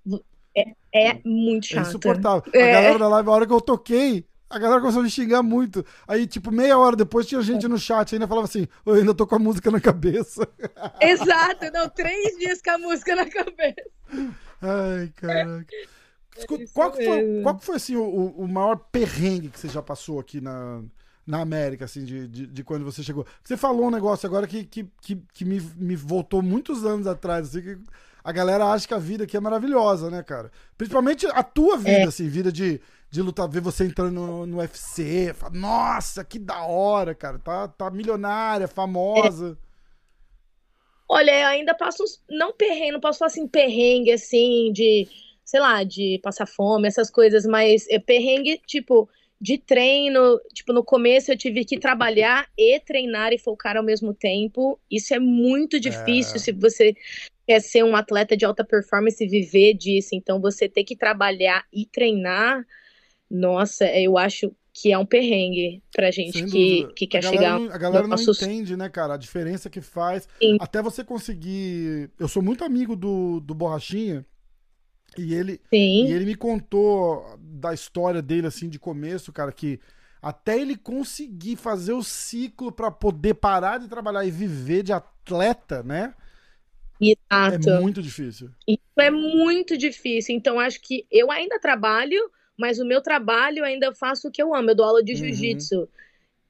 É, 0.55 0.73
é 0.93 1.21
muito 1.25 1.67
chato. 1.67 1.85
É 1.85 1.89
insuportável. 1.89 2.43
A 2.53 2.57
é. 2.57 2.71
galera 2.71 2.99
da 2.99 3.07
live, 3.07 3.29
a 3.29 3.31
hora 3.31 3.47
que 3.47 3.53
eu 3.53 3.61
toquei, 3.61 4.25
a 4.51 4.59
galera 4.59 4.81
começou 4.81 5.01
a 5.01 5.03
me 5.03 5.09
xingar 5.09 5.41
muito. 5.41 5.85
Aí, 6.07 6.27
tipo, 6.27 6.51
meia 6.51 6.77
hora 6.77 6.95
depois 6.95 7.25
tinha 7.25 7.41
gente 7.41 7.67
no 7.67 7.77
chat 7.77 8.13
ainda 8.13 8.27
falava 8.27 8.45
assim: 8.45 8.67
eu 8.85 8.93
ainda 8.93 9.13
tô 9.13 9.25
com 9.25 9.35
a 9.35 9.39
música 9.39 9.71
na 9.71 9.79
cabeça. 9.79 10.47
Exato, 11.01 11.71
não, 11.73 11.89
três 11.89 12.37
dias 12.37 12.61
com 12.61 12.71
a 12.71 12.77
música 12.77 13.15
na 13.15 13.29
cabeça. 13.29 13.89
Ai, 14.61 15.11
caraca. 15.15 15.65
É 16.37 16.45
qual, 16.73 16.91
que 16.91 17.03
foi, 17.03 17.41
qual 17.43 17.55
que 17.57 17.65
foi, 17.65 17.75
assim, 17.75 17.95
o, 17.95 18.03
o 18.03 18.47
maior 18.47 18.77
perrengue 18.91 19.49
que 19.49 19.59
você 19.59 19.67
já 19.67 19.81
passou 19.81 20.19
aqui 20.19 20.39
na, 20.39 20.81
na 21.27 21.41
América, 21.41 21.85
assim, 21.85 22.03
de, 22.03 22.27
de, 22.27 22.47
de, 22.47 22.63
quando 22.63 22.85
você 22.85 23.03
chegou? 23.03 23.25
Você 23.43 23.57
falou 23.57 23.87
um 23.87 23.91
negócio 23.91 24.27
agora 24.27 24.47
que, 24.47 24.63
que, 24.63 24.87
que, 25.01 25.21
que 25.33 25.45
me, 25.45 25.59
me 25.75 25.95
voltou 25.95 26.41
muitos 26.41 26.85
anos 26.85 27.05
atrás, 27.05 27.49
assim, 27.49 27.61
que 27.61 27.77
a 28.23 28.31
galera 28.31 28.65
acha 28.65 28.87
que 28.87 28.93
a 28.93 28.99
vida 28.99 29.23
aqui 29.25 29.35
é 29.35 29.39
maravilhosa, 29.39 30.09
né, 30.09 30.23
cara? 30.23 30.51
Principalmente 30.77 31.25
a 31.27 31.43
tua 31.43 31.77
vida, 31.77 32.03
é. 32.03 32.07
assim, 32.07 32.27
vida 32.27 32.51
de 32.51 32.79
de 33.11 33.21
lutar, 33.21 33.49
ver 33.49 33.59
você 33.59 33.83
entrando 33.83 34.13
no, 34.13 34.45
no 34.45 34.57
UFC. 34.59 35.33
Fala, 35.33 35.53
Nossa, 35.53 36.23
que 36.23 36.39
da 36.39 36.63
hora, 36.63 37.13
cara. 37.13 37.37
Tá, 37.37 37.67
tá 37.67 37.91
milionária, 37.91 38.69
famosa. 38.69 39.57
É. 39.67 39.71
Olha, 41.09 41.49
ainda 41.49 41.75
passo. 41.75 42.03
Não 42.29 42.53
perrengue, 42.53 42.93
não 42.93 43.01
posso 43.01 43.19
falar 43.19 43.27
assim, 43.27 43.47
perrengue, 43.47 44.13
assim, 44.13 44.71
de. 44.71 45.07
Sei 45.43 45.59
lá, 45.59 45.83
de 45.83 46.21
passar 46.23 46.45
fome, 46.45 46.87
essas 46.87 47.11
coisas, 47.11 47.45
mas 47.45 47.85
é 47.89 47.99
perrengue, 47.99 48.61
tipo, 48.65 49.09
de 49.41 49.57
treino. 49.57 50.39
Tipo, 50.53 50.71
no 50.71 50.81
começo 50.81 51.33
eu 51.33 51.37
tive 51.37 51.65
que 51.65 51.77
trabalhar 51.77 52.47
e 52.57 52.79
treinar 52.79 53.33
e 53.33 53.37
focar 53.37 53.75
ao 53.75 53.83
mesmo 53.83 54.13
tempo. 54.13 54.79
Isso 54.89 55.13
é 55.13 55.19
muito 55.19 55.81
difícil 55.81 56.37
é. 56.37 56.39
se 56.39 56.53
você 56.53 56.95
quer 57.45 57.59
ser 57.59 57.83
um 57.83 57.93
atleta 57.93 58.37
de 58.37 58.45
alta 58.45 58.63
performance 58.63 59.21
e 59.21 59.27
viver 59.27 59.73
disso. 59.73 60.11
Então, 60.13 60.39
você 60.39 60.69
ter 60.69 60.85
que 60.85 60.95
trabalhar 60.95 61.65
e 61.73 61.85
treinar 61.85 62.65
nossa, 63.31 63.85
eu 63.85 64.17
acho 64.17 64.53
que 64.73 64.91
é 64.91 64.97
um 64.97 65.05
perrengue 65.05 65.83
pra 65.93 66.11
gente 66.11 66.43
que, 66.45 66.87
que 66.95 67.07
quer 67.07 67.19
a 67.25 67.29
chegar. 67.29 67.55
A 67.71 67.77
galera 67.77 68.07
não 68.07 68.17
entende, 68.17 68.77
né, 68.77 68.89
cara? 68.89 69.15
A 69.15 69.17
diferença 69.17 69.69
que 69.69 69.81
faz. 69.81 70.27
Sim. 70.41 70.57
Até 70.59 70.81
você 70.81 71.03
conseguir. 71.03 72.09
Eu 72.19 72.27
sou 72.27 72.41
muito 72.41 72.63
amigo 72.63 72.95
do, 72.95 73.39
do 73.39 73.53
Borrachinha. 73.53 74.25
E 75.17 75.33
ele, 75.33 75.59
Sim. 75.69 76.05
e 76.05 76.13
ele 76.13 76.25
me 76.25 76.35
contou 76.35 77.37
da 77.37 77.73
história 77.73 78.21
dele, 78.21 78.47
assim, 78.47 78.69
de 78.69 78.79
começo, 78.79 79.33
cara, 79.33 79.51
que 79.51 79.77
até 80.21 80.57
ele 80.57 80.77
conseguir 80.77 81.57
fazer 81.57 81.91
o 81.91 82.03
ciclo 82.03 82.71
para 82.71 82.89
poder 82.89 83.33
parar 83.33 83.77
de 83.77 83.89
trabalhar 83.89 84.25
e 84.25 84.31
viver 84.31 84.83
de 84.83 84.93
atleta, 84.93 85.83
né? 85.83 86.13
Exato. 87.01 87.69
É 87.69 87.79
muito 87.81 88.01
difícil. 88.01 88.51
Isso 88.65 88.79
é 88.99 89.09
muito 89.09 89.77
difícil. 89.77 90.35
Então, 90.35 90.59
acho 90.59 90.79
que 90.79 91.05
eu 91.11 91.29
ainda 91.29 91.59
trabalho 91.59 92.31
mas 92.61 92.77
o 92.77 92.85
meu 92.85 93.01
trabalho 93.01 93.63
ainda 93.63 93.87
eu 93.87 93.95
faço 93.95 94.27
o 94.27 94.31
que 94.31 94.41
eu 94.41 94.53
amo, 94.53 94.69
eu 94.69 94.75
dou 94.75 94.85
aula 94.85 95.03
de 95.03 95.13
uhum. 95.13 95.17
jiu-jitsu. 95.17 95.89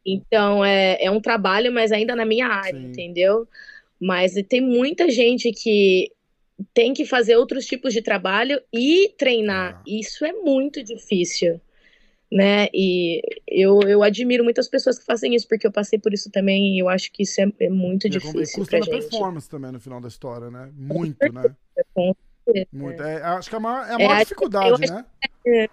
Então 0.06 0.64
é, 0.64 1.02
é 1.02 1.10
um 1.10 1.22
trabalho, 1.22 1.72
mas 1.72 1.90
ainda 1.94 2.14
na 2.18 2.26
minha 2.26 2.48
área, 2.48 2.78
Sim. 2.78 2.88
entendeu? 2.88 3.48
Mas 3.98 4.34
tem 4.50 4.60
muita 4.60 5.10
gente 5.10 5.54
que 5.54 6.12
tem 6.74 6.94
que 6.94 7.06
fazer 7.06 7.38
outros 7.38 7.66
tipos 7.66 7.94
de 7.94 8.02
trabalho 8.02 8.62
e 8.74 9.14
treinar. 9.18 9.78
Ah. 9.78 9.84
Isso 9.88 10.26
é 10.26 10.34
muito 10.34 10.84
difícil, 10.84 11.62
né? 12.30 12.68
E 12.74 13.22
eu, 13.48 13.80
eu 13.88 14.04
admiro 14.04 14.44
muitas 14.44 14.68
pessoas 14.68 15.00
que 15.00 15.06
fazem 15.06 15.34
isso, 15.34 15.48
porque 15.48 15.66
eu 15.66 15.72
passei 15.72 15.98
por 15.98 16.14
isso 16.14 16.30
também 16.30 16.76
e 16.76 16.80
eu 16.80 16.90
acho 16.90 17.10
que 17.10 17.24
isso 17.24 17.40
é, 17.40 17.50
é 17.62 17.70
muito 17.70 18.06
e 18.06 18.10
é 18.10 18.10
difícil. 18.10 18.66
Pra 18.66 18.82
gente. 18.82 18.90
performance 18.90 19.50
também 19.50 19.72
no 19.72 19.80
final 19.80 20.02
da 20.02 20.10
história, 20.10 20.52
né? 20.52 20.70
Muito, 20.76 21.32
né? 21.32 21.56
Muito. 22.74 23.02
É, 23.02 23.24
acho 23.24 23.50
que 23.50 23.56
é 23.56 23.58
a 23.58 23.62
maior, 23.62 23.88
é 23.88 23.94
a 23.94 23.98
maior 23.98 24.20
dificuldade, 24.20 24.92
né? 24.92 25.06
É, 25.48 25.70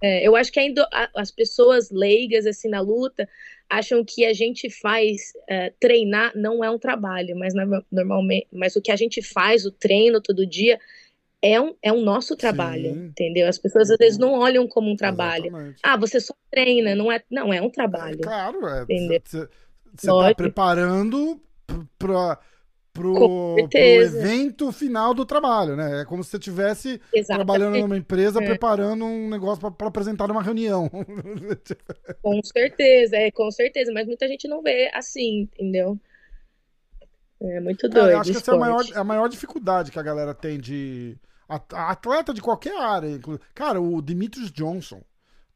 é, 0.00 0.26
eu 0.26 0.36
acho 0.36 0.52
que 0.52 0.60
ainda 0.60 0.88
as 1.14 1.30
pessoas 1.30 1.90
leigas 1.90 2.46
assim 2.46 2.68
na 2.68 2.80
luta 2.80 3.28
acham 3.68 4.04
que 4.04 4.24
a 4.24 4.32
gente 4.32 4.70
faz 4.70 5.32
é, 5.48 5.72
treinar 5.80 6.32
não 6.34 6.64
é 6.64 6.70
um 6.70 6.78
trabalho, 6.78 7.36
mas 7.36 7.52
normalmente, 7.90 8.46
mas 8.52 8.76
o 8.76 8.80
que 8.80 8.90
a 8.90 8.96
gente 8.96 9.20
faz, 9.22 9.66
o 9.66 9.70
treino 9.70 10.20
todo 10.20 10.46
dia 10.46 10.78
é 11.42 11.60
um, 11.60 11.74
é 11.82 11.92
um 11.92 12.02
nosso 12.02 12.36
trabalho, 12.36 12.94
Sim. 12.94 13.06
entendeu? 13.06 13.48
As 13.48 13.58
pessoas 13.58 13.90
às 13.90 13.98
vezes 13.98 14.18
não 14.18 14.32
olham 14.32 14.66
como 14.66 14.90
um 14.90 14.96
trabalho. 14.96 15.46
Exatamente. 15.46 15.80
Ah, 15.82 15.96
você 15.96 16.20
só 16.20 16.34
treina, 16.50 16.94
não 16.94 17.12
é? 17.12 17.22
Não 17.30 17.52
é 17.52 17.60
um 17.60 17.70
trabalho. 17.70 18.18
É, 18.20 18.22
claro, 18.22 18.66
é. 18.66 18.84
Você 18.84 19.48
está 19.94 20.34
preparando 20.34 21.40
para 21.98 22.38
pro, 22.98 23.68
pro, 23.68 23.68
evento 23.72 24.72
final 24.72 25.14
do 25.14 25.24
trabalho, 25.24 25.76
né? 25.76 26.02
É 26.02 26.04
como 26.04 26.22
se 26.24 26.30
você 26.30 26.36
estivesse 26.36 27.00
trabalhando 27.26 27.78
numa 27.78 27.96
empresa, 27.96 28.42
é. 28.42 28.46
preparando 28.46 29.04
um 29.04 29.28
negócio 29.28 29.70
para 29.70 29.88
apresentar 29.88 30.26
numa 30.26 30.42
reunião. 30.42 30.90
com 32.22 32.42
certeza, 32.42 33.16
é, 33.16 33.30
com 33.30 33.50
certeza, 33.50 33.92
mas 33.92 34.06
muita 34.06 34.26
gente 34.26 34.48
não 34.48 34.62
vê 34.62 34.90
assim, 34.92 35.42
entendeu? 35.42 35.98
É 37.40 37.60
muito 37.60 37.88
doido. 37.88 38.10
É, 38.10 38.14
acho 38.14 38.32
que 38.32 38.36
essa 38.36 38.50
é 38.50 38.54
a, 38.54 38.58
maior, 38.58 38.84
é 38.94 38.98
a 38.98 39.04
maior 39.04 39.28
dificuldade 39.28 39.92
que 39.92 39.98
a 39.98 40.02
galera 40.02 40.34
tem 40.34 40.58
de. 40.58 41.16
Atleta 41.48 42.34
de 42.34 42.42
qualquer 42.42 42.76
área. 42.76 43.08
Cara, 43.54 43.80
o 43.80 44.02
Demetrius 44.02 44.52
Johnson, 44.52 45.00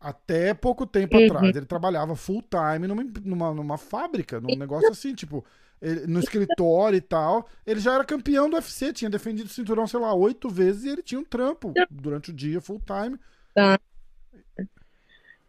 até 0.00 0.54
pouco 0.54 0.86
tempo 0.86 1.18
uhum. 1.18 1.26
atrás, 1.26 1.54
ele 1.54 1.66
trabalhava 1.66 2.16
full 2.16 2.42
time 2.42 2.86
numa, 2.86 3.04
numa, 3.22 3.54
numa 3.54 3.78
fábrica, 3.78 4.40
num 4.40 4.56
negócio 4.56 4.88
assim, 4.88 5.14
tipo, 5.14 5.44
ele, 5.82 6.06
no 6.06 6.20
escritório 6.20 6.96
e 6.96 7.00
tal. 7.00 7.46
Ele 7.66 7.80
já 7.80 7.94
era 7.94 8.04
campeão 8.04 8.48
do 8.48 8.54
UFC, 8.54 8.92
tinha 8.92 9.10
defendido 9.10 9.46
o 9.46 9.52
cinturão, 9.52 9.86
sei 9.86 9.98
lá, 9.98 10.14
oito 10.14 10.48
vezes 10.48 10.84
e 10.84 10.90
ele 10.90 11.02
tinha 11.02 11.20
um 11.20 11.24
trampo 11.24 11.74
durante 11.90 12.30
o 12.30 12.32
dia, 12.32 12.60
full 12.60 12.80
time. 12.80 13.18
Tá. 13.52 13.78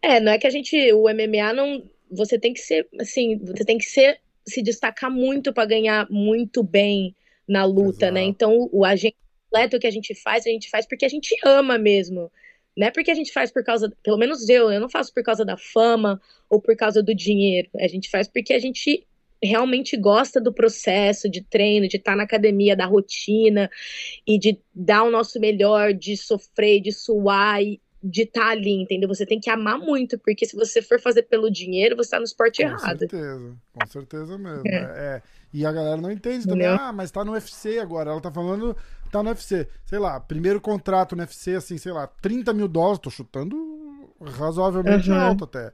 É, 0.02 0.20
não 0.20 0.32
é 0.32 0.38
que 0.38 0.46
a 0.46 0.50
gente. 0.50 0.92
O 0.92 1.04
MMA 1.04 1.52
não. 1.54 1.82
Você 2.10 2.38
tem 2.38 2.52
que 2.52 2.60
ser. 2.60 2.86
Assim, 3.00 3.38
você 3.38 3.64
tem 3.64 3.78
que 3.78 3.84
ser. 3.84 4.20
Se 4.46 4.60
destacar 4.60 5.10
muito 5.10 5.54
para 5.54 5.64
ganhar 5.64 6.06
muito 6.10 6.62
bem 6.62 7.14
na 7.48 7.64
luta, 7.64 8.10
né? 8.10 8.20
Exato. 8.20 8.20
né? 8.20 8.22
Então, 8.24 8.68
o 8.70 8.84
agente 8.84 9.16
completo 9.44 9.78
que 9.78 9.86
a 9.86 9.90
gente 9.90 10.14
faz, 10.14 10.46
a 10.46 10.50
gente 10.50 10.68
faz 10.68 10.86
porque 10.86 11.06
a 11.06 11.08
gente 11.08 11.34
ama 11.44 11.78
mesmo. 11.78 12.30
Não 12.76 12.88
é 12.88 12.90
porque 12.90 13.10
a 13.10 13.14
gente 13.14 13.32
faz 13.32 13.52
por 13.52 13.64
causa, 13.64 13.90
pelo 14.02 14.18
menos 14.18 14.48
eu, 14.48 14.70
eu 14.70 14.80
não 14.80 14.88
faço 14.90 15.14
por 15.14 15.22
causa 15.22 15.44
da 15.44 15.56
fama 15.56 16.20
ou 16.50 16.60
por 16.60 16.76
causa 16.76 17.02
do 17.02 17.14
dinheiro. 17.14 17.70
A 17.78 17.86
gente 17.86 18.10
faz 18.10 18.26
porque 18.28 18.52
a 18.52 18.58
gente 18.58 19.06
realmente 19.44 19.96
gosta 19.96 20.40
do 20.40 20.52
processo 20.52 21.28
de 21.28 21.42
treino, 21.42 21.88
de 21.88 21.96
estar 21.96 22.16
na 22.16 22.24
academia, 22.24 22.76
da 22.76 22.86
rotina 22.86 23.70
e 24.26 24.38
de 24.38 24.58
dar 24.74 25.02
o 25.04 25.10
nosso 25.10 25.38
melhor, 25.40 25.92
de 25.92 26.16
sofrer, 26.16 26.80
de 26.80 26.92
suar 26.92 27.62
e 27.62 27.80
de 28.06 28.22
estar 28.22 28.48
ali, 28.48 28.82
entendeu? 28.82 29.08
Você 29.08 29.24
tem 29.24 29.40
que 29.40 29.48
amar 29.48 29.78
muito, 29.78 30.18
porque 30.18 30.44
se 30.44 30.54
você 30.54 30.82
for 30.82 31.00
fazer 31.00 31.22
pelo 31.22 31.50
dinheiro, 31.50 31.96
você 31.96 32.08
está 32.08 32.18
no 32.18 32.24
esporte 32.24 32.62
com 32.62 32.68
errado. 32.68 32.82
Com 32.82 32.98
certeza, 32.98 33.56
com 33.72 33.86
certeza 33.86 34.38
mesmo. 34.38 34.68
É. 34.68 34.76
É. 34.76 35.22
E 35.54 35.64
a 35.64 35.72
galera 35.72 35.96
não 35.96 36.10
entende 36.10 36.46
também, 36.46 36.66
ah, 36.66 36.92
mas 36.92 37.10
tá 37.10 37.24
no 37.24 37.32
UFC 37.32 37.78
agora. 37.78 38.10
Ela 38.10 38.20
tá 38.20 38.30
falando, 38.30 38.76
tá 39.10 39.22
no 39.22 39.30
UFC. 39.30 39.66
Sei 39.86 39.98
lá, 39.98 40.20
primeiro 40.20 40.60
contrato 40.60 41.16
no 41.16 41.22
UFC, 41.22 41.54
assim, 41.54 41.78
sei 41.78 41.92
lá, 41.92 42.06
30 42.06 42.52
mil 42.52 42.68
dólares, 42.68 42.98
tô 42.98 43.08
chutando 43.08 43.56
razoavelmente 44.20 45.10
uhum. 45.10 45.16
alto 45.16 45.44
até. 45.44 45.72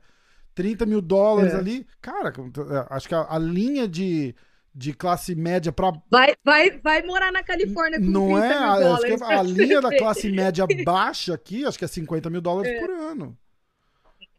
30 0.54 0.86
mil 0.86 1.00
dólares 1.00 1.54
é. 1.54 1.56
ali. 1.56 1.86
Cara, 2.00 2.28
é, 2.30 2.94
acho 2.94 3.08
que 3.08 3.14
a, 3.14 3.26
a, 3.28 3.38
linha 3.38 3.86
de, 3.88 4.34
de 4.74 4.92
classe 4.92 5.34
média 5.34 5.72
para 5.72 5.92
vai, 6.10 6.34
vai, 6.44 6.78
vai 6.78 7.02
morar 7.02 7.32
na 7.32 7.42
Califórnia 7.42 7.98
com 7.98 8.06
Não 8.06 8.38
é? 8.42 8.52
A, 8.52 9.38
a 9.38 9.42
linha 9.42 9.80
da 9.80 9.96
classe 9.96 10.30
média 10.32 10.66
baixa 10.84 11.34
aqui, 11.34 11.64
acho 11.64 11.78
que 11.78 11.84
é 11.84 11.88
50 11.88 12.30
mil 12.30 12.40
dólares 12.40 12.72
é. 12.72 12.80
por 12.80 12.90
ano. 12.90 13.36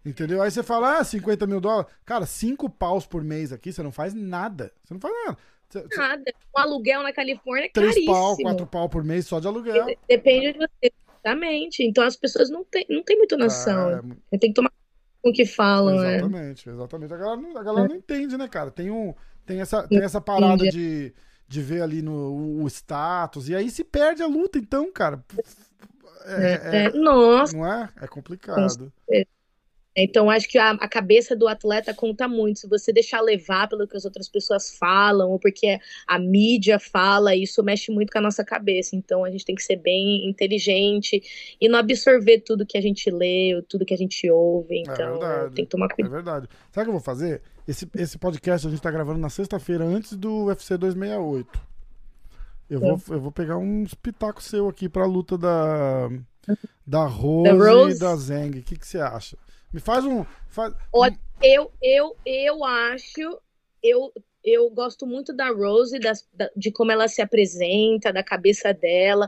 Entendeu? 0.04 0.42
Aí 0.42 0.50
você 0.50 0.64
fala, 0.64 0.98
ah, 0.98 1.04
50 1.04 1.46
mil 1.46 1.62
dólares. 1.62 1.92
Cara, 2.04 2.26
5 2.26 2.70
paus 2.70 3.06
por 3.06 3.24
mês 3.24 3.52
aqui, 3.52 3.72
você 3.72 3.84
não 3.84 3.92
faz 3.92 4.14
nada. 4.14 4.72
Você 4.84 4.94
não 4.94 5.02
faz 5.02 5.14
nada. 5.26 5.38
Nada. 5.96 6.34
Um 6.56 6.60
aluguel 6.60 7.04
na 7.04 7.14
Califórnia 7.14 7.68
é 7.68 7.70
3 7.70 7.94
caríssimo. 7.94 8.14
pau, 8.14 8.36
4 8.38 8.68
pau 8.68 8.90
por 8.90 9.04
mês 9.04 9.28
só 9.28 9.40
de 9.40 9.48
aluguel. 9.48 9.96
Depende 10.08 10.54
de 10.54 10.60
você. 10.60 10.92
Exatamente. 11.24 11.84
Então 11.84 12.04
as 12.04 12.16
pessoas 12.16 12.50
não 12.50 12.64
têm 12.64 12.86
não 12.90 13.04
tem 13.04 13.18
muita 13.18 13.38
noção. 13.38 13.92
É... 14.32 14.38
Tem 14.38 14.50
que 14.50 14.54
tomar 14.54 14.72
o 15.24 15.32
que 15.32 15.46
falam, 15.46 16.00
né? 16.00 16.18
Exatamente, 16.18 16.70
é. 16.70 16.74
exatamente. 16.74 17.14
A 17.14 17.18
galera, 17.18 17.42
não, 17.42 17.58
a 17.58 17.64
galera 17.64 17.86
é. 17.86 17.90
não 17.90 17.96
entende, 17.96 18.38
né, 18.38 18.48
cara? 18.48 18.72
Tem, 18.72 18.90
um, 18.90 19.14
tem, 19.46 19.62
essa, 19.62 19.88
tem 19.88 20.02
essa 20.02 20.20
parada 20.20 20.68
de, 20.70 21.14
de 21.48 21.62
ver 21.62 21.82
ali 21.82 22.02
no, 22.02 22.62
o 22.64 22.68
status, 22.68 23.50
e 23.50 23.56
aí 23.56 23.70
se 23.70 23.84
perde 23.84 24.24
a 24.24 24.28
luta, 24.28 24.58
então, 24.58 24.92
cara. 24.92 25.24
É, 26.26 26.54
é, 26.54 26.86
é 26.86 26.90
Nossa. 26.92 27.56
Não 27.56 27.66
é? 27.66 27.90
É 28.02 28.08
complicado. 28.08 28.92
Então, 29.96 30.30
acho 30.30 30.48
que 30.48 30.58
a, 30.58 30.72
a, 30.72 30.88
cabeça 30.88 31.36
do 31.36 31.48
atleta 31.48 31.94
conta 31.94 32.28
muito. 32.28 32.60
Se 32.60 32.68
você 32.68 32.94
deixar 32.94 33.20
levar 33.20 33.68
pelo 33.68 33.86
que 33.86 33.98
as 33.98 34.06
outras 34.06 34.30
pessoas 34.30 34.76
falam, 34.78 35.30
ou 35.32 35.38
porque 35.38 35.80
a 36.08 36.18
mídia 36.18 36.80
fala, 36.80 37.36
isso 37.36 37.62
mexe 37.62 37.92
muito 37.92 38.12
com 38.12 38.20
a 38.20 38.22
nossa 38.22 38.44
cabeça. 38.44 38.96
Então, 38.96 39.26
a 39.26 39.30
gente 39.30 39.44
tem 39.44 39.54
que 39.54 39.64
ser 39.64 39.76
bem 39.76 40.30
inteligente 40.30 41.22
e 41.60 41.68
não 41.68 41.78
absorver 41.78 42.40
tudo 42.40 42.66
que 42.66 42.78
a 42.78 42.82
gente 42.82 43.12
lê, 43.12 43.62
tudo 43.68 43.86
que 43.86 43.94
a 43.94 43.98
gente 43.98 44.30
ouve. 44.30 44.78
É 44.78 44.82
então, 44.82 45.24
é 45.24 45.50
tem 45.50 45.66
que 45.66 45.72
tomar 45.72 45.90
cuidado. 45.90 46.14
É 46.14 46.16
verdade. 46.16 46.48
Sabe 46.72 46.84
o 46.84 46.84
que 46.84 46.90
eu 46.90 46.94
vou 46.94 47.02
fazer? 47.02 47.42
Esse, 47.68 47.88
esse 47.96 48.18
podcast 48.18 48.66
a 48.66 48.70
gente 48.70 48.80
está 48.80 48.92
gravando 48.92 49.20
na 49.20 49.30
sexta-feira, 49.30 49.84
antes 49.84 50.16
do 50.16 50.46
UFC 50.46 50.78
268. 50.78 51.72
Eu 52.70 52.80
vou, 52.80 53.02
eu 53.10 53.20
vou 53.20 53.32
pegar 53.34 53.58
uns 53.58 53.94
pitacos 53.94 54.46
seu 54.46 54.70
aqui 54.70 54.88
pra 54.88 55.06
luta 55.06 55.38
da, 55.38 56.10
da 56.88 57.06
Rose, 57.06 57.52
Rose? 57.52 57.98
e 57.98 58.00
da 58.00 58.16
Zeng. 58.16 58.60
O 58.60 58.64
que, 58.64 58.78
que 58.78 58.88
você 58.88 58.98
acha? 58.98 59.38
Me 59.74 59.80
faz 59.80 60.06
um. 60.06 60.26
Faz... 60.50 60.74
Eu, 61.42 61.72
eu, 61.82 62.16
eu 62.26 62.64
acho. 62.64 63.40
Eu, 63.82 64.12
eu 64.44 64.70
gosto 64.70 65.06
muito 65.08 65.34
da 65.34 65.50
Rose, 65.50 66.00
das, 66.00 66.28
da, 66.34 66.50
de 66.56 66.72
como 66.72 66.92
ela 66.92 67.08
se 67.08 67.22
apresenta, 67.22 68.12
da 68.12 68.24
cabeça 68.24 68.74
dela. 68.74 69.28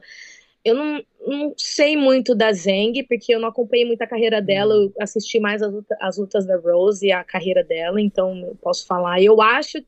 Eu 0.63 0.75
não, 0.75 1.03
não 1.25 1.53
sei 1.57 1.97
muito 1.97 2.33
da 2.33 2.51
Zeng, 2.53 3.03
porque 3.03 3.35
eu 3.35 3.39
não 3.39 3.49
acompanhei 3.49 3.85
muito 3.85 4.01
a 4.01 4.07
carreira 4.07 4.41
dela. 4.41 4.75
Uhum. 4.75 4.83
Eu 4.83 4.93
assisti 4.99 5.39
mais 5.39 5.61
as, 5.61 5.73
as 5.99 6.17
lutas 6.17 6.45
da 6.45 6.57
Rose 6.57 7.05
e 7.05 7.11
a 7.11 7.23
carreira 7.23 7.63
dela, 7.63 7.99
então 7.99 8.37
eu 8.37 8.55
posso 8.61 8.85
falar. 8.85 9.21
Eu 9.21 9.41
acho 9.41 9.83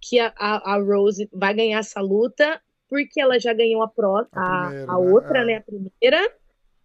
que 0.00 0.18
a, 0.18 0.32
a, 0.36 0.74
a 0.74 0.78
Rose 0.78 1.28
vai 1.32 1.52
ganhar 1.52 1.80
essa 1.80 2.00
luta, 2.00 2.60
porque 2.88 3.20
ela 3.20 3.38
já 3.38 3.52
ganhou 3.52 3.82
a, 3.82 3.88
pró, 3.88 4.24
a, 4.32 4.62
a, 4.62 4.66
primeira, 4.68 4.92
a 4.92 4.98
outra, 4.98 5.44
né? 5.44 5.44
né? 5.44 5.56
A 5.56 5.60
primeira. 5.60 6.32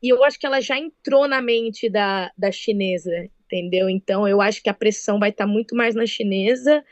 E 0.04 0.10
eu 0.10 0.22
acho 0.26 0.38
que 0.38 0.46
ela 0.46 0.60
já 0.60 0.78
entrou 0.78 1.30
na 1.30 1.42
mente 1.42 1.89
da, 1.89 2.30
da 2.38 2.52
chinesa, 2.52 3.30
entendeu? 3.46 3.89
Então 3.89 4.28
eu 4.28 4.42
acho 4.42 4.62
que 4.62 4.70
a 4.70 4.74
pressão 4.74 5.18
vai 5.18 5.30
estar 5.30 5.46
tá 5.46 5.50
muito 5.50 5.78
mais 5.78 5.96
na 5.96 6.06
chinesa. 6.06 6.84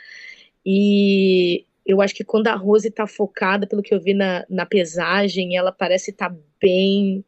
E 0.65 1.65
eu 1.85 2.01
acho 2.01 2.15
que 2.15 2.23
quando 2.23 2.47
a 2.47 2.55
Rose 2.55 2.87
está 2.87 3.05
focada, 3.05 3.67
pelo 3.67 3.83
que 3.83 3.93
eu 3.93 3.99
vi 3.99 4.13
na, 4.13 4.45
na 4.49 4.65
pesagem, 4.65 5.57
ela 5.57 5.73
parece 5.73 6.11
estar 6.11 6.29
tá 6.29 6.35
bem 6.61 7.25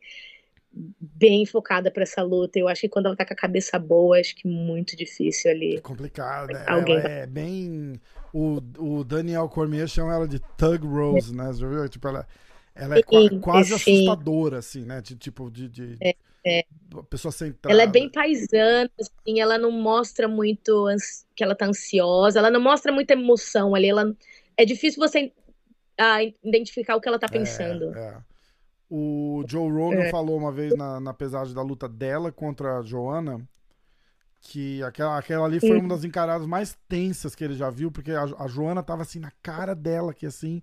bem 0.73 1.45
focada 1.45 1.91
para 1.91 2.03
essa 2.03 2.23
luta. 2.23 2.57
Eu 2.57 2.67
acho 2.67 2.81
que 2.81 2.89
quando 2.89 3.07
ela 3.07 3.15
tá 3.15 3.25
com 3.25 3.33
a 3.33 3.37
cabeça 3.37 3.77
boa, 3.77 4.17
acho 4.17 4.35
que 4.35 4.47
muito 4.47 4.95
difícil 4.95 5.51
ali. 5.51 5.75
É 5.75 5.81
complicado, 5.81 6.47
né? 6.51 6.63
Alguém... 6.65 6.95
Ela 6.95 7.09
é 7.09 7.27
bem. 7.27 7.99
O, 8.33 8.59
o 8.79 9.03
Daniel 9.03 9.47
Cormier 9.49 9.87
chama 9.87 10.15
ela 10.15 10.27
de 10.27 10.39
Tug 10.57 10.87
Rose, 10.87 11.35
né? 11.35 11.47
Você 11.47 11.59
já 11.59 11.67
viu? 11.67 11.87
Tipo, 11.87 12.07
ela, 12.07 12.27
ela 12.75 12.97
é 12.97 13.03
sim, 13.03 13.39
quase 13.39 13.77
sim. 13.79 14.07
assustadora, 14.07 14.59
assim, 14.59 14.83
né? 14.85 15.01
De, 15.01 15.15
tipo, 15.15 15.49
de. 15.51 15.69
de 15.69 15.97
é, 16.01 16.15
é. 16.45 16.65
Pessoa 17.09 17.31
centrada. 17.31 17.73
Ela 17.73 17.83
é 17.83 17.87
bem 17.87 18.09
paisana, 18.09 18.89
assim, 18.99 19.39
ela 19.39 19.57
não 19.57 19.71
mostra 19.71 20.27
muito 20.27 20.87
que 21.35 21.43
ela 21.43 21.55
tá 21.55 21.65
ansiosa, 21.65 22.39
ela 22.39 22.51
não 22.51 22.61
mostra 22.61 22.91
muita 22.91 23.13
emoção 23.13 23.75
ali. 23.75 23.89
Ela... 23.89 24.15
É 24.57 24.65
difícil 24.65 24.99
você 24.99 25.31
ah, 25.99 26.23
identificar 26.43 26.95
o 26.95 27.01
que 27.01 27.07
ela 27.07 27.19
tá 27.19 27.27
é, 27.29 27.33
pensando. 27.33 27.95
É, 27.95 28.17
o 28.89 29.43
Joe 29.47 29.71
Rogan 29.71 30.03
é. 30.03 30.11
falou 30.11 30.37
uma 30.37 30.51
vez 30.51 30.75
na, 30.75 30.99
na 30.99 31.13
pesagem 31.13 31.53
da 31.53 31.61
luta 31.61 31.87
dela 31.87 32.31
contra 32.31 32.77
a 32.77 32.81
Joana 32.81 33.47
que 34.43 34.83
aquela, 34.83 35.17
aquela 35.17 35.45
ali 35.45 35.59
foi 35.59 35.77
uma 35.77 35.87
das 35.87 36.03
encaradas 36.03 36.45
mais 36.45 36.77
tensas 36.87 37.33
que 37.33 37.43
ele 37.43 37.55
já 37.55 37.69
viu, 37.69 37.89
porque 37.89 38.11
a, 38.11 38.23
a 38.23 38.47
Joana 38.47 38.83
tava 38.83 39.01
assim 39.01 39.19
na 39.19 39.31
cara 39.41 39.73
dela, 39.73 40.13
que 40.13 40.25
assim 40.25 40.61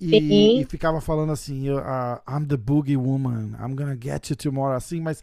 e, 0.00 0.60
e, 0.60 0.64
ficava 0.66 1.00
falando 1.00 1.32
assim, 1.32 1.68
I'm 1.68 2.46
the 2.46 2.56
boogie 2.56 2.96
woman, 2.96 3.56
I'm 3.58 3.74
gonna 3.74 3.96
get 4.00 4.30
you 4.30 4.36
tomorrow, 4.36 4.76
assim, 4.76 5.00
mas 5.00 5.22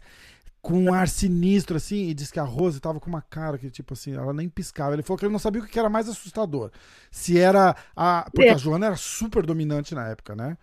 com 0.60 0.78
um 0.78 0.94
ar 0.94 1.06
sinistro, 1.06 1.76
assim, 1.76 2.08
e 2.08 2.14
disse 2.14 2.32
que 2.32 2.40
a 2.40 2.44
Rose 2.44 2.80
tava 2.80 2.98
com 2.98 3.08
uma 3.08 3.20
cara 3.20 3.58
que, 3.58 3.70
tipo 3.70 3.92
assim, 3.92 4.14
ela 4.14 4.32
nem 4.32 4.48
piscava. 4.48 4.94
Ele 4.94 5.02
falou 5.02 5.18
que 5.18 5.26
ele 5.26 5.32
não 5.32 5.38
sabia 5.38 5.60
o 5.60 5.66
que 5.66 5.78
era 5.78 5.90
mais 5.90 6.08
assustador. 6.08 6.70
Se 7.10 7.38
era 7.38 7.76
a. 7.94 8.26
Porque 8.32 8.48
é. 8.48 8.52
a 8.52 8.56
Joana 8.56 8.86
era 8.86 8.96
super 8.96 9.44
dominante 9.44 9.94
na 9.94 10.08
época, 10.08 10.34
né? 10.34 10.56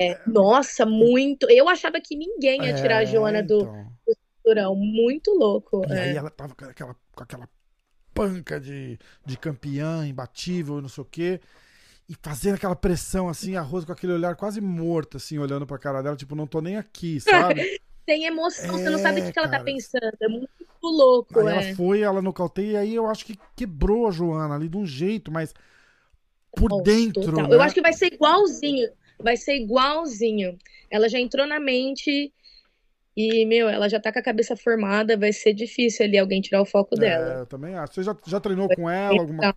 É, 0.00 0.18
nossa, 0.26 0.86
muito. 0.86 1.46
Eu 1.50 1.68
achava 1.68 2.00
que 2.00 2.16
ninguém 2.16 2.64
ia 2.64 2.74
tirar 2.74 3.02
é, 3.02 3.02
a 3.02 3.04
Joana 3.04 3.42
do, 3.42 3.58
então... 3.60 3.92
do 4.06 4.16
cinturão. 4.36 4.74
Muito 4.74 5.30
louco. 5.32 5.82
E 5.86 5.92
aí 5.92 6.10
é. 6.10 6.16
ela 6.16 6.30
tava 6.30 6.54
com 6.54 6.64
aquela, 6.64 6.96
com 7.14 7.22
aquela 7.22 7.48
panca 8.14 8.58
de, 8.58 8.98
de 9.26 9.36
campeã, 9.36 10.06
imbatível, 10.06 10.80
não 10.80 10.88
sei 10.88 11.02
o 11.02 11.04
quê 11.04 11.38
e 12.08 12.14
fazendo 12.22 12.54
aquela 12.54 12.74
pressão 12.74 13.28
assim, 13.28 13.56
a 13.56 13.60
Rose 13.60 13.84
com 13.84 13.92
aquele 13.92 14.14
olhar 14.14 14.34
quase 14.34 14.60
morto, 14.60 15.18
assim, 15.18 15.38
olhando 15.38 15.66
pra 15.66 15.78
cara 15.78 16.02
dela, 16.02 16.16
tipo, 16.16 16.34
não 16.34 16.46
tô 16.46 16.60
nem 16.60 16.76
aqui, 16.76 17.20
sabe? 17.20 17.80
Tem 18.06 18.24
emoção, 18.24 18.78
é, 18.78 18.82
você 18.82 18.88
não 18.88 18.98
sabe 18.98 19.20
o 19.20 19.24
que, 19.24 19.32
que 19.32 19.38
ela 19.38 19.50
tá 19.50 19.60
pensando. 19.60 20.16
É 20.18 20.28
muito 20.28 20.48
louco, 20.82 21.40
aí 21.40 21.46
é. 21.46 21.50
Ela 21.50 21.76
foi, 21.76 22.00
ela 22.00 22.22
nocauteia, 22.22 22.72
e 22.72 22.76
aí 22.76 22.94
eu 22.94 23.06
acho 23.06 23.26
que 23.26 23.38
quebrou 23.54 24.08
a 24.08 24.10
Joana 24.10 24.54
ali 24.54 24.66
de 24.66 24.78
um 24.78 24.86
jeito, 24.86 25.30
mas 25.30 25.52
por 26.56 26.72
oh, 26.72 26.80
dentro. 26.80 27.36
Né? 27.36 27.54
Eu 27.54 27.60
acho 27.60 27.74
que 27.74 27.82
vai 27.82 27.92
ser 27.92 28.06
igualzinho. 28.06 28.88
Vai 29.20 29.36
ser 29.36 29.56
igualzinho. 29.56 30.56
Ela 30.90 31.06
já 31.08 31.18
entrou 31.18 31.46
na 31.46 31.60
mente. 31.60 32.32
E, 33.14 33.44
meu, 33.44 33.68
ela 33.68 33.88
já 33.88 34.00
tá 34.00 34.10
com 34.12 34.20
a 34.20 34.22
cabeça 34.22 34.56
formada, 34.56 35.16
vai 35.16 35.32
ser 35.32 35.52
difícil 35.52 36.06
ali 36.06 36.16
alguém 36.16 36.40
tirar 36.40 36.62
o 36.62 36.66
foco 36.66 36.94
é, 36.96 37.00
dela. 37.00 37.34
Eu 37.40 37.46
também 37.46 37.74
acho. 37.74 37.94
Você 37.94 38.02
já, 38.04 38.16
já 38.26 38.40
treinou 38.40 38.68
com 38.68 38.88
ela? 38.88 39.20
Alguma... 39.20 39.54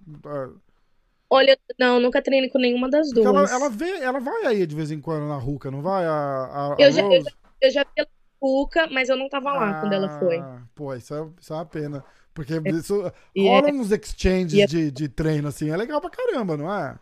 Olha, 1.34 1.58
não, 1.80 1.98
nunca 1.98 2.22
treinei 2.22 2.50
com 2.50 2.60
nenhuma 2.60 2.90
das 2.90 3.10
duas. 3.10 3.26
Ela, 3.26 3.50
ela, 3.50 3.70
vê, 3.70 3.90
ela 4.00 4.20
vai 4.20 4.48
aí 4.48 4.68
de 4.68 4.76
vez 4.76 4.92
em 4.92 5.00
quando 5.00 5.30
na 5.30 5.38
Ruca, 5.38 5.72
não 5.72 5.82
vai? 5.82 6.06
A, 6.06 6.12
a, 6.12 6.74
a 6.74 6.76
eu, 6.78 6.92
já, 6.92 7.02
eu, 7.04 7.24
já, 7.24 7.32
eu, 7.62 7.72
já, 7.72 7.84
vi 7.84 7.90
ela 7.96 8.10
na 8.10 8.48
Ruca, 8.48 8.88
mas 8.92 9.08
eu 9.08 9.16
não 9.16 9.30
tava 9.30 9.54
lá 9.54 9.70
ah, 9.70 9.80
quando 9.80 9.94
ela 9.94 10.20
foi. 10.20 10.40
Ah, 10.40 10.62
pô, 10.76 10.94
isso 10.94 11.16
é, 11.16 11.26
isso 11.40 11.54
é 11.54 11.56
uma 11.56 11.66
pena. 11.66 12.04
Porque 12.34 12.54
é, 12.54 12.70
isso 12.72 13.02
rola 13.38 13.70
é, 13.70 13.74
uns 13.74 13.92
exchanges 13.92 14.60
é, 14.60 14.66
de, 14.66 14.92
de 14.92 15.08
treino, 15.08 15.48
assim, 15.48 15.70
é 15.70 15.78
legal 15.78 16.02
pra 16.02 16.10
caramba, 16.10 16.58
não 16.58 16.74
é? 16.74 17.00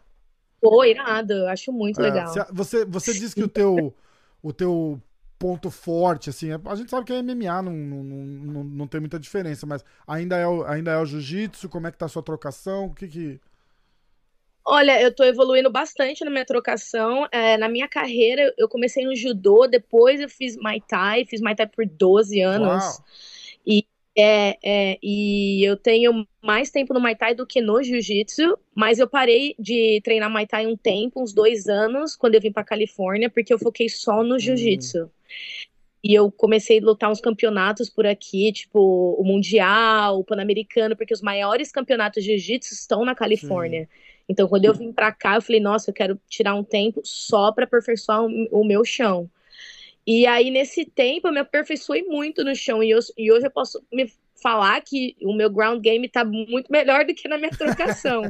Pô, 0.62 0.84
irado, 0.84 1.34
eu 1.34 1.48
acho 1.48 1.72
muito 1.72 2.00
é, 2.00 2.04
legal. 2.04 2.32
Você, 2.52 2.86
você 2.86 3.14
disse 3.14 3.34
que 3.34 3.44
o 3.44 3.48
teu, 3.48 3.96
o 4.44 4.54
teu 4.54 5.02
ponto 5.40 5.72
forte, 5.72 6.30
assim, 6.30 6.50
a 6.52 6.76
gente 6.76 6.92
sabe 6.92 7.06
que 7.06 7.14
a 7.14 7.24
MMA 7.24 7.62
não, 7.64 7.72
não, 7.72 8.04
não, 8.04 8.64
não 8.64 8.88
tem 8.88 9.00
muita 9.00 9.18
diferença, 9.18 9.66
mas 9.66 9.84
ainda 10.06 10.36
é 10.36 10.46
o, 10.46 10.64
ainda 10.66 10.92
é 10.92 10.98
o 11.00 11.06
jiu-jitsu, 11.06 11.70
como 11.70 11.88
é 11.88 11.92
que 11.92 11.98
tá 11.98 12.06
a 12.06 12.10
sua 12.10 12.22
trocação, 12.22 12.88
o 12.88 12.94
que 12.94 13.08
que... 13.08 13.42
Olha, 14.66 15.02
eu 15.02 15.14
tô 15.14 15.24
evoluindo 15.24 15.72
bastante 15.72 16.24
na 16.24 16.30
minha 16.30 16.46
trocação. 16.46 17.28
É, 17.32 17.58
na 17.58 17.68
minha 17.68 17.88
carreira, 17.88 18.54
eu 18.58 18.68
comecei 18.68 19.06
no 19.06 19.16
judô, 19.16 19.68
depois 19.68 20.20
eu 20.20 20.30
fiz 20.30 20.56
Muay 20.58 20.82
Thai, 20.88 21.26
fiz 21.26 21.42
Muay 21.42 21.56
Thai 21.56 21.68
por 21.68 21.86
12 21.86 22.42
anos. 22.42 22.84
Uau. 22.84 23.06
E, 23.66 23.86
é, 24.16 24.58
é, 24.64 25.00
e 25.02 25.64
eu 25.64 25.78
tenho 25.78 26.28
mais 26.42 26.70
tempo 26.70 26.94
no 26.94 27.00
Muay 27.00 27.16
Thai 27.16 27.34
do 27.34 27.48
que 27.48 27.62
no 27.62 27.82
Jiu-Jitsu, 27.82 28.58
mas 28.76 29.00
eu 29.00 29.08
parei 29.08 29.56
de 29.58 30.02
treinar 30.04 30.30
Muay 30.30 30.46
Thai 30.46 30.68
um 30.68 30.76
tempo, 30.76 31.22
uns 31.22 31.34
dois 31.34 31.68
anos, 31.68 32.16
quando 32.16 32.36
eu 32.36 32.42
vim 32.42 32.52
pra 32.52 32.64
Califórnia, 32.64 33.30
porque 33.30 33.54
eu 33.54 33.60
foquei 33.60 33.90
só 33.90 34.24
no 34.24 34.36
hum. 34.36 34.40
Jiu-Jitsu. 34.40 35.10
E 36.02 36.14
eu 36.14 36.32
comecei 36.32 36.80
a 36.80 36.84
lutar 36.84 37.12
uns 37.12 37.20
campeonatos 37.20 37.90
por 37.90 38.08
aqui, 38.08 38.52
tipo 38.54 38.80
o 39.20 39.24
Mundial, 39.24 40.20
o 40.20 40.24
Pan-Americano, 40.24 40.96
porque 40.96 41.14
os 41.14 41.22
maiores 41.22 41.72
campeonatos 41.72 42.24
de 42.24 42.38
jiu-jitsu 42.38 42.74
estão 42.74 43.04
na 43.04 43.14
Califórnia. 43.14 43.82
Sim. 43.84 44.09
Então, 44.30 44.48
quando 44.48 44.66
eu 44.66 44.74
vim 44.76 44.94
pra 44.94 45.12
cá, 45.12 45.36
eu 45.36 45.42
falei, 45.42 45.60
nossa, 45.60 45.90
eu 45.90 45.94
quero 45.94 46.20
tirar 46.30 46.54
um 46.54 46.64
tempo 46.64 47.02
só 47.04 47.52
para 47.52 47.64
aperfeiçoar 47.64 48.24
o 48.24 48.64
meu 48.64 48.86
chão. 48.86 49.28
E 50.06 50.28
aí, 50.28 50.52
nesse 50.52 50.86
tempo, 50.86 51.28
eu 51.28 51.34
me 51.34 51.40
aperfeiçoei 51.40 52.04
muito 52.04 52.44
no 52.44 52.56
chão. 52.56 52.84
E, 52.84 52.92
eu, 52.92 53.00
e 53.18 53.32
hoje 53.32 53.48
eu 53.48 53.52
posso 53.52 53.84
me 53.92 54.12
falar 54.42 54.80
que 54.82 55.16
o 55.22 55.34
meu 55.34 55.50
ground 55.50 55.82
game 55.82 56.08
tá 56.08 56.24
muito 56.24 56.72
melhor 56.72 57.06
do 57.06 57.14
que 57.14 57.28
na 57.28 57.40
minha 57.40 57.50
trocação. 57.50 58.22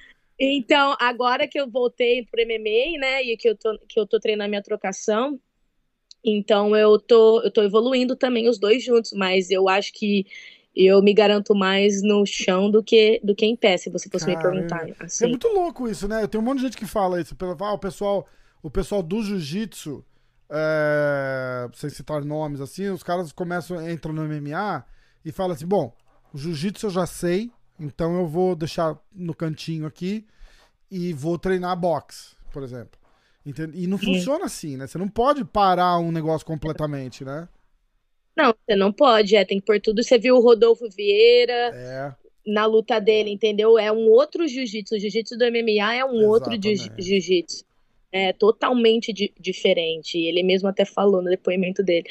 então, 0.38 0.96
agora 1.00 1.48
que 1.48 1.60
eu 1.60 1.68
voltei 1.68 2.24
pro 2.24 2.40
MMA, 2.40 2.98
né, 2.98 3.22
e 3.24 3.36
que 3.36 3.48
eu 3.48 3.56
tô, 3.56 3.76
que 3.88 3.98
eu 3.98 4.06
tô 4.06 4.20
treinando 4.20 4.46
a 4.46 4.48
minha 4.48 4.62
trocação, 4.62 5.40
então 6.24 6.76
eu 6.76 6.98
tô, 6.98 7.42
eu 7.42 7.50
tô 7.50 7.62
evoluindo 7.62 8.16
também 8.16 8.48
os 8.48 8.58
dois 8.58 8.82
juntos, 8.82 9.12
mas 9.12 9.50
eu 9.50 9.68
acho 9.68 9.92
que 9.92 10.26
eu 10.86 11.02
me 11.02 11.12
garanto 11.12 11.54
mais 11.54 12.02
no 12.02 12.24
chão 12.24 12.70
do 12.70 12.82
que, 12.82 13.20
do 13.24 13.34
que 13.34 13.44
em 13.44 13.56
pé, 13.56 13.76
se 13.76 13.90
você 13.90 14.08
fosse 14.08 14.26
Cara, 14.26 14.36
me 14.36 14.42
perguntar. 14.42 14.86
Assim. 15.00 15.24
É 15.24 15.28
muito 15.28 15.48
louco 15.48 15.88
isso, 15.88 16.06
né? 16.06 16.24
Tem 16.28 16.40
um 16.40 16.44
monte 16.44 16.58
de 16.58 16.64
gente 16.64 16.76
que 16.76 16.86
fala 16.86 17.20
isso. 17.20 17.34
Ah, 17.60 17.72
o 17.72 17.78
pessoal, 17.78 18.26
o 18.62 18.70
pessoal 18.70 19.02
do 19.02 19.20
jiu-jitsu, 19.22 20.04
é, 20.48 21.68
sem 21.74 21.90
citar 21.90 22.24
nomes 22.24 22.60
assim, 22.60 22.88
os 22.88 23.02
caras 23.02 23.32
começam, 23.32 23.90
entram 23.90 24.12
no 24.12 24.22
MMA 24.24 24.84
e 25.24 25.32
falam 25.32 25.52
assim: 25.52 25.66
bom, 25.66 25.92
o 26.32 26.38
jiu-jitsu 26.38 26.86
eu 26.86 26.90
já 26.90 27.06
sei, 27.06 27.50
então 27.80 28.16
eu 28.16 28.26
vou 28.26 28.54
deixar 28.54 28.96
no 29.12 29.34
cantinho 29.34 29.86
aqui 29.86 30.26
e 30.90 31.12
vou 31.12 31.38
treinar 31.38 31.76
boxe, 31.76 32.36
por 32.52 32.62
exemplo. 32.62 32.98
E 33.74 33.86
não 33.86 33.96
funciona 33.96 34.44
assim, 34.44 34.76
né? 34.76 34.86
Você 34.86 34.98
não 34.98 35.08
pode 35.08 35.44
parar 35.44 35.98
um 35.98 36.12
negócio 36.12 36.46
completamente, 36.46 37.24
né? 37.24 37.48
Não, 38.38 38.54
você 38.54 38.76
não 38.76 38.92
pode, 38.92 39.34
é, 39.34 39.44
tem 39.44 39.58
que 39.58 39.66
pôr 39.66 39.80
tudo. 39.80 40.00
Você 40.00 40.16
viu 40.16 40.36
o 40.36 40.40
Rodolfo 40.40 40.88
Vieira 40.88 41.72
é. 41.74 42.12
na 42.46 42.66
luta 42.66 43.00
dele, 43.00 43.30
entendeu? 43.30 43.76
É 43.76 43.90
um 43.90 44.08
outro 44.08 44.46
jiu-jitsu. 44.46 44.94
O 44.94 44.98
jiu-jitsu 44.98 45.36
do 45.36 45.44
MMA 45.46 45.94
é 45.96 46.04
um 46.04 46.20
Exatamente. 46.20 46.24
outro 46.24 47.02
jiu-jitsu. 47.02 47.64
É 48.12 48.32
totalmente 48.32 49.12
di 49.12 49.32
diferente. 49.38 50.16
Ele 50.16 50.44
mesmo 50.44 50.68
até 50.68 50.84
falou 50.84 51.20
no 51.20 51.28
depoimento 51.28 51.82
dele. 51.82 52.06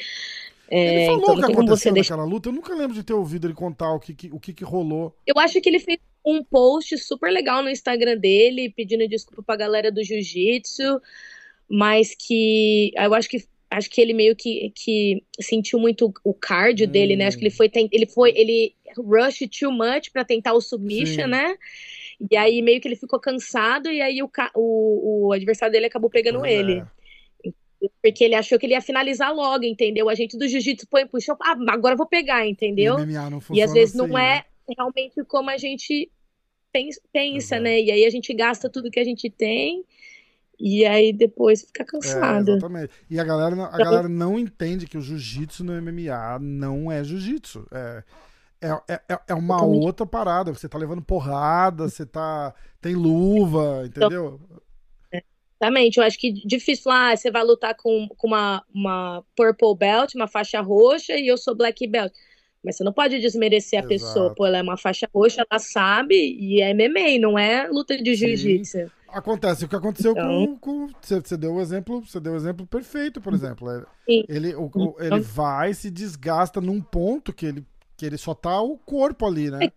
É, 0.70 1.06
ele 1.06 1.06
falou 1.06 1.22
então, 1.22 1.36
que 1.36 1.52
aconteceu 1.52 1.92
naquela 1.92 1.94
deixa... 1.94 2.14
luta. 2.34 2.48
Eu 2.50 2.52
nunca 2.52 2.74
lembro 2.74 2.94
de 2.94 3.02
ter 3.02 3.14
ouvido 3.14 3.46
ele 3.46 3.54
contar 3.54 3.90
o 3.94 3.98
que, 3.98 4.12
que 4.12 4.28
o 4.30 4.38
que, 4.38 4.52
que 4.52 4.64
rolou. 4.64 5.14
Eu 5.26 5.38
acho 5.38 5.58
que 5.62 5.68
ele 5.68 5.80
fez 5.80 5.98
um 6.24 6.44
post 6.44 6.96
super 6.98 7.32
legal 7.32 7.62
no 7.62 7.70
Instagram 7.70 8.18
dele, 8.18 8.70
pedindo 8.76 9.08
desculpa 9.08 9.42
pra 9.42 9.56
galera 9.56 9.90
do 9.90 10.04
jiu-jitsu, 10.04 11.00
mas 11.66 12.14
que 12.14 12.92
eu 12.94 13.14
acho 13.14 13.30
que 13.30 13.46
acho 13.70 13.90
que 13.90 14.00
ele 14.00 14.14
meio 14.14 14.34
que, 14.34 14.72
que 14.74 15.22
sentiu 15.40 15.78
muito 15.78 16.12
o 16.24 16.34
cardio 16.34 16.86
hum. 16.86 16.90
dele, 16.90 17.16
né? 17.16 17.26
Acho 17.26 17.38
que 17.38 17.44
ele 17.44 17.54
foi 17.54 17.70
ele 17.74 18.06
foi 18.06 18.32
ele 18.34 18.74
rush 18.96 19.40
too 19.58 19.70
much 19.70 20.10
para 20.12 20.24
tentar 20.24 20.54
o 20.54 20.60
submission, 20.60 21.24
Sim. 21.24 21.30
né? 21.30 21.56
E 22.30 22.36
aí 22.36 22.62
meio 22.62 22.80
que 22.80 22.88
ele 22.88 22.96
ficou 22.96 23.20
cansado 23.20 23.90
e 23.90 24.00
aí 24.00 24.22
o, 24.22 24.30
o, 24.54 25.28
o 25.28 25.32
adversário 25.32 25.72
dele 25.72 25.86
acabou 25.86 26.10
pegando 26.10 26.44
ele. 26.44 26.80
É. 26.80 26.98
Porque 28.02 28.24
ele 28.24 28.34
achou 28.34 28.58
que 28.58 28.66
ele 28.66 28.72
ia 28.72 28.80
finalizar 28.80 29.32
logo, 29.32 29.64
entendeu? 29.64 30.08
A 30.08 30.14
gente 30.14 30.36
do 30.36 30.48
jiu-jitsu 30.48 30.88
põe 30.88 31.06
puxou, 31.06 31.36
ah, 31.40 31.56
agora 31.68 31.94
eu 31.94 31.98
vou 31.98 32.08
pegar, 32.08 32.44
entendeu? 32.44 32.96
E, 33.52 33.62
às 33.62 33.72
vezes 33.72 33.94
assim, 33.94 34.08
não 34.08 34.18
é 34.18 34.36
né? 34.36 34.44
realmente 34.76 35.22
como 35.24 35.48
a 35.48 35.56
gente 35.56 36.10
pensa, 37.12 37.60
né? 37.60 37.80
E 37.80 37.92
aí 37.92 38.04
a 38.04 38.10
gente 38.10 38.34
gasta 38.34 38.68
tudo 38.68 38.90
que 38.90 38.98
a 38.98 39.04
gente 39.04 39.30
tem 39.30 39.84
e 40.58 40.84
aí 40.84 41.12
depois 41.12 41.62
fica 41.62 41.84
cansado. 41.84 42.50
É, 42.50 42.52
exatamente. 42.54 42.92
E 43.08 43.20
a 43.20 43.24
galera, 43.24 43.54
a 43.54 43.68
então, 43.68 43.78
galera 43.78 44.08
não 44.08 44.38
entende 44.38 44.86
que 44.86 44.98
o 44.98 45.00
jiu-jitsu 45.00 45.62
no 45.62 45.80
MMA 45.80 46.38
não 46.40 46.90
é 46.90 47.04
jiu-jitsu. 47.04 47.66
É, 47.70 48.02
é, 48.60 49.00
é, 49.08 49.18
é 49.28 49.34
uma 49.34 49.64
outra 49.64 50.04
parada. 50.04 50.52
Você 50.52 50.68
tá 50.68 50.76
levando 50.76 51.02
porrada, 51.02 51.88
você 51.88 52.04
tá. 52.04 52.52
Tem 52.80 52.94
luva, 52.94 53.84
entendeu? 53.86 54.40
Exatamente, 55.60 55.98
eu 55.98 56.04
acho 56.04 56.16
que 56.18 56.30
difícil 56.30 56.88
lá, 56.88 57.10
ah, 57.10 57.16
você 57.16 57.32
vai 57.32 57.42
lutar 57.42 57.74
com, 57.74 58.06
com 58.16 58.28
uma, 58.28 58.64
uma 58.72 59.24
purple 59.34 59.76
belt, 59.76 60.14
uma 60.14 60.28
faixa 60.28 60.60
roxa, 60.60 61.14
e 61.14 61.26
eu 61.26 61.36
sou 61.36 61.52
black 61.52 61.84
belt. 61.88 62.12
Mas 62.62 62.76
você 62.76 62.84
não 62.84 62.92
pode 62.92 63.18
desmerecer 63.18 63.80
a 63.80 63.82
Exato. 63.82 63.88
pessoa, 63.88 64.34
pô, 64.36 64.46
ela 64.46 64.58
é 64.58 64.62
uma 64.62 64.76
faixa 64.76 65.08
roxa, 65.12 65.44
ela 65.50 65.58
sabe, 65.58 66.14
e 66.14 66.62
é 66.62 66.72
MMA, 66.72 67.18
não 67.20 67.36
é 67.36 67.66
luta 67.68 68.00
de 68.00 68.14
jiu-jitsu. 68.14 68.88
Acontece 69.08 69.64
o 69.64 69.68
que 69.68 69.76
aconteceu 69.76 70.12
então... 70.12 70.56
com, 70.58 70.86
com. 70.86 70.92
Você 71.00 71.36
deu 71.36 71.54
o 71.54 71.60
exemplo, 71.60 72.04
você 72.04 72.20
deu 72.20 72.34
o 72.34 72.36
exemplo 72.36 72.66
perfeito, 72.66 73.20
por 73.20 73.32
exemplo. 73.32 73.70
É, 73.70 73.84
Sim. 74.06 74.24
Ele, 74.28 74.54
o, 74.54 74.70
o, 74.74 74.96
ele 74.98 75.06
então 75.06 75.22
vai, 75.22 75.72
se 75.74 75.90
desgasta 75.90 76.60
num 76.60 76.80
ponto 76.80 77.32
que 77.32 77.46
ele, 77.46 77.66
que 77.96 78.04
ele 78.04 78.18
só 78.18 78.34
tá 78.34 78.60
o 78.60 78.76
corpo 78.78 79.26
ali, 79.26 79.50
né? 79.50 79.70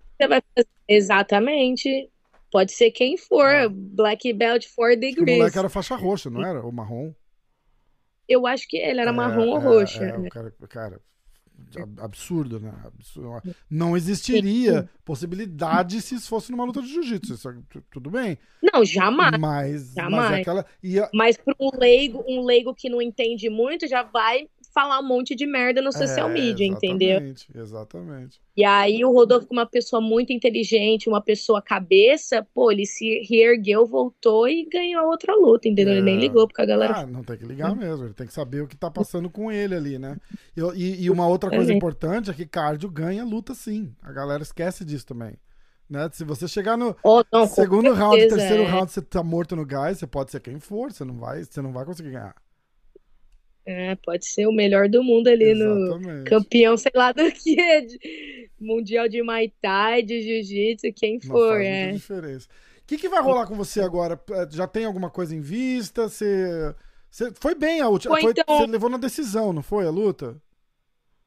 Exatamente. 0.88 2.10
Pode 2.52 2.74
ser 2.74 2.92
quem 2.92 3.18
for, 3.18 3.48
ah. 3.48 3.70
Black 3.70 4.32
Belt 4.34 4.66
4 4.76 5.00
Degrees. 5.00 5.38
O 5.38 5.40
moleque 5.40 5.58
era 5.58 5.70
faixa 5.70 5.96
roxa, 5.96 6.30
não 6.30 6.46
era? 6.46 6.64
Ou 6.64 6.72
marrom? 6.72 7.14
Eu 8.28 8.46
acho 8.46 8.68
que 8.68 8.78
ele 8.78 9.00
era 9.00 9.12
é, 9.12 9.14
marrom 9.14 9.48
ou 9.48 9.58
é, 9.58 9.64
roxa. 9.64 10.04
É, 10.04 10.18
o 10.18 10.30
cara, 10.30 10.54
cara, 10.70 11.02
absurdo, 12.00 12.60
né? 12.60 12.74
Absurdo. 12.86 13.56
Não 13.70 13.96
existiria 13.96 14.90
possibilidade 15.06 16.02
se 16.02 16.16
isso 16.16 16.28
fosse 16.28 16.52
numa 16.52 16.64
luta 16.64 16.82
de 16.82 16.88
jiu-jitsu. 16.88 17.64
Tudo 17.90 18.10
bem. 18.10 18.38
Não, 18.62 18.84
jamais. 18.86 19.40
Mas, 19.40 19.94
jamais. 19.94 20.30
Mas, 20.30 20.32
é 20.32 20.42
aquela... 20.42 20.62
a... 20.62 21.10
mas 21.14 21.38
para 21.38 21.56
um 21.60 21.70
leigo, 21.78 22.24
um 22.28 22.46
leigo 22.46 22.74
que 22.74 22.90
não 22.90 23.02
entende 23.02 23.50
muito, 23.50 23.88
já 23.88 24.04
vai 24.04 24.48
falar 24.74 25.00
um 25.00 25.08
monte 25.08 25.36
de 25.36 25.46
merda 25.46 25.82
no 25.82 25.92
social 25.92 26.30
é, 26.30 26.34
media, 26.34 26.66
exatamente, 26.66 26.86
entendeu? 26.94 27.62
Exatamente. 27.62 28.42
E 28.56 28.64
aí 28.64 29.04
o 29.06 29.12
Rodolfo, 29.12 29.48
uma 29.52 29.66
pessoa 29.66 30.02
muito 30.02 30.34
inteligente, 30.34 31.08
uma 31.08 31.22
pessoa 31.22 31.62
cabeça, 31.62 32.46
pô, 32.54 32.72
ele 32.72 32.86
se 32.86 33.22
reergueu, 33.30 33.86
voltou 33.86 34.48
e 34.48 34.66
ganhou 34.66 35.06
outra 35.08 35.36
luta, 35.36 35.68
entendeu? 35.68 35.94
É. 35.94 35.98
Ele 35.98 36.06
nem 36.06 36.18
é. 36.18 36.20
ligou, 36.20 36.48
porque 36.48 36.62
a 36.62 36.66
galera. 36.66 37.00
Ah, 37.00 37.06
não 37.06 37.24
tem 37.24 37.38
que 37.38 37.46
ligar 37.46 37.76
mesmo, 37.76 38.06
ele 38.06 38.14
tem 38.14 38.28
que 38.28 38.34
saber 38.34 38.62
o 38.62 38.68
que 38.68 38.76
tá 38.76 38.90
passando 38.90 39.30
com 39.30 39.52
ele 39.52 39.76
ali, 39.76 40.00
né? 40.00 40.18
E, 40.56 40.62
e, 40.76 41.04
e 41.04 41.10
uma 41.10 41.28
outra 41.28 41.50
coisa 41.50 41.74
importante 41.74 42.30
é 42.30 42.34
que 42.34 42.46
cardio 42.46 42.90
ganha 42.90 43.24
luta 43.24 43.54
sim. 43.54 43.94
A 44.02 44.12
galera 44.12 44.44
esquece 44.44 44.84
disso 44.86 45.06
também. 45.06 45.34
Né? 45.90 46.10
Se 46.14 46.24
você 46.24 46.48
chegar 46.48 46.78
no 46.78 46.96
oh, 47.04 47.22
não, 47.34 47.46
segundo 47.46 47.92
round, 47.92 48.18
terceiro 48.18 48.64
é. 48.64 48.66
round, 48.66 48.90
você 48.90 49.02
tá 49.02 49.22
morto 49.22 49.58
no 49.58 49.66
gás, 49.66 49.98
você 50.00 50.08
pode 50.08 50.32
ser 50.32 50.40
quem 50.40 50.58
for, 50.58 50.90
você 50.90 51.04
não 51.04 51.20
vai, 51.20 51.44
você 51.44 51.62
não 51.62 51.74
vai 51.74 51.84
conseguir 51.84 52.12
ganhar. 52.12 52.34
É, 53.66 53.96
pode 53.96 54.26
ser 54.26 54.48
o 54.48 54.52
melhor 54.52 54.90
do 54.90 55.04
mundo 55.04 55.28
ali 55.28 55.52
Exatamente. 55.52 56.08
no 56.08 56.24
campeão, 56.24 56.76
sei 56.78 56.92
lá 56.96 57.12
do 57.12 57.30
que, 57.32 57.82
de, 57.82 58.50
mundial 58.60 59.08
de 59.08 59.22
Muay 59.22 59.54
Thai, 59.62 60.02
de 60.02 60.22
Jiu-Jitsu, 60.22 60.88
quem 60.96 61.20
Não 61.24 61.30
for, 61.30 61.62
é. 61.62 61.92
diferença. 61.92 62.48
O 62.82 62.88
que, 62.88 62.98
que 62.98 63.10
vai 63.10 63.22
rolar 63.22 63.46
com 63.46 63.56
você 63.56 63.82
agora? 63.82 64.20
É, 64.32 64.48
já 64.50 64.68
tem 64.68 64.86
alguma 64.86 65.10
coisa 65.10 65.36
em 65.36 65.42
vista? 65.42 66.10
Você, 66.10 66.76
você 67.10 67.32
foi 67.40 67.56
bem 67.56 67.82
a 67.82 67.88
última, 67.88 68.20
foi, 68.20 68.32
então... 68.32 68.44
você 68.48 68.68
levou 68.68 68.90
na 68.90 68.98
decisão, 68.98 69.54
não 69.54 69.62
foi 69.62 69.86
a 69.86 69.92
luta? 69.92 70.42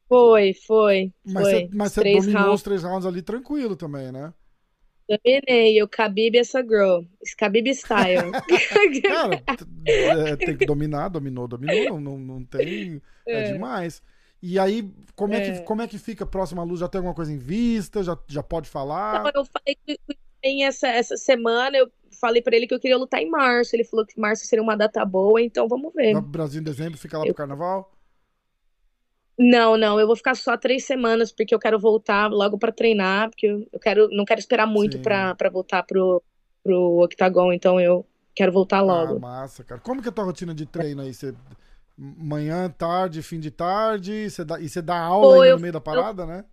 Foi, 0.07 0.53
foi. 0.53 1.11
Mas 1.25 1.43
foi. 1.43 1.53
você, 1.53 1.69
mas 1.73 1.91
você 1.93 2.03
dominou 2.03 2.41
rounds. 2.41 2.55
os 2.55 2.63
três 2.63 2.83
rounds 2.83 3.05
ali 3.07 3.21
tranquilo 3.21 3.75
também, 3.75 4.11
né? 4.11 4.33
Dominei, 5.07 5.81
o 5.83 5.87
Khabib 5.87 6.37
essa 6.37 6.61
girl. 6.61 7.03
Khabib 7.37 7.69
style. 7.73 8.31
Cara, 9.03 9.43
é, 9.85 10.35
tem 10.35 10.57
que 10.57 10.65
dominar, 10.65 11.09
dominou, 11.09 11.47
dominou, 11.47 11.99
não, 11.99 11.99
não, 11.99 12.17
não 12.17 12.43
tem. 12.43 13.01
É, 13.27 13.49
é 13.49 13.51
demais. 13.53 14.01
E 14.41 14.59
aí, 14.59 14.91
como 15.15 15.33
é. 15.33 15.37
é. 15.37 15.51
que, 15.51 15.63
como 15.63 15.81
é 15.81 15.87
que 15.87 15.97
fica 15.97 16.23
a 16.23 16.27
próxima 16.27 16.63
luz? 16.63 16.79
Já 16.79 16.87
tem 16.87 16.99
alguma 16.99 17.15
coisa 17.15 17.31
em 17.31 17.37
vista? 17.37 18.03
Já, 18.03 18.17
já 18.27 18.43
pode 18.43 18.69
falar? 18.69 19.23
Não, 19.23 19.31
eu 19.33 19.45
falei 19.45 19.77
que 19.85 19.99
em 20.43 20.65
essa, 20.65 20.87
essa 20.87 21.17
semana 21.17 21.77
eu 21.77 21.91
falei 22.19 22.41
para 22.41 22.55
ele 22.55 22.67
que 22.67 22.73
eu 22.73 22.79
queria 22.79 22.97
lutar 22.97 23.21
em 23.21 23.29
março. 23.29 23.75
Ele 23.75 23.83
falou 23.83 24.05
que 24.05 24.19
março 24.19 24.45
seria 24.45 24.63
uma 24.63 24.75
data 24.75 25.03
boa, 25.05 25.41
então 25.41 25.67
vamos 25.67 25.93
ver. 25.93 26.19
Brasil 26.21 26.61
em 26.61 26.63
dezembro, 26.63 26.97
fica 26.97 27.17
lá 27.17 27.23
eu... 27.23 27.27
pro 27.27 27.35
carnaval? 27.35 27.94
Não, 29.37 29.75
não, 29.75 29.99
eu 29.99 30.07
vou 30.07 30.15
ficar 30.15 30.35
só 30.35 30.55
três 30.55 30.85
semanas, 30.85 31.31
porque 31.31 31.53
eu 31.53 31.59
quero 31.59 31.77
voltar 31.77 32.31
logo 32.31 32.57
para 32.57 32.71
treinar, 32.71 33.29
porque 33.29 33.47
eu 33.71 33.79
quero, 33.79 34.07
não 34.09 34.23
quero 34.23 34.39
esperar 34.39 34.65
muito 34.65 34.97
para 34.99 35.49
voltar 35.51 35.83
pro, 35.83 36.23
pro 36.63 37.03
octagon, 37.03 37.51
então 37.51 37.79
eu 37.79 38.05
quero 38.33 38.51
voltar 38.51 38.77
ah, 38.77 38.81
logo. 38.81 39.17
Ah, 39.17 39.19
massa, 39.19 39.63
cara. 39.63 39.81
Como 39.81 40.01
que 40.01 40.07
é 40.07 40.11
a 40.11 40.13
tua 40.13 40.23
rotina 40.23 40.53
de 40.55 40.65
treino 40.65 41.01
aí? 41.01 41.13
Você, 41.13 41.33
manhã, 41.97 42.69
tarde, 42.69 43.21
fim 43.21 43.39
de 43.39 43.51
tarde, 43.51 44.29
você 44.29 44.45
dá, 44.45 44.59
e 44.59 44.69
você 44.69 44.81
dá 44.81 44.97
aula 44.97 45.35
Pô, 45.35 45.43
eu, 45.43 45.55
no 45.55 45.61
meio 45.61 45.73
da 45.73 45.81
parada, 45.81 46.23
eu, 46.23 46.27
né? 46.27 46.45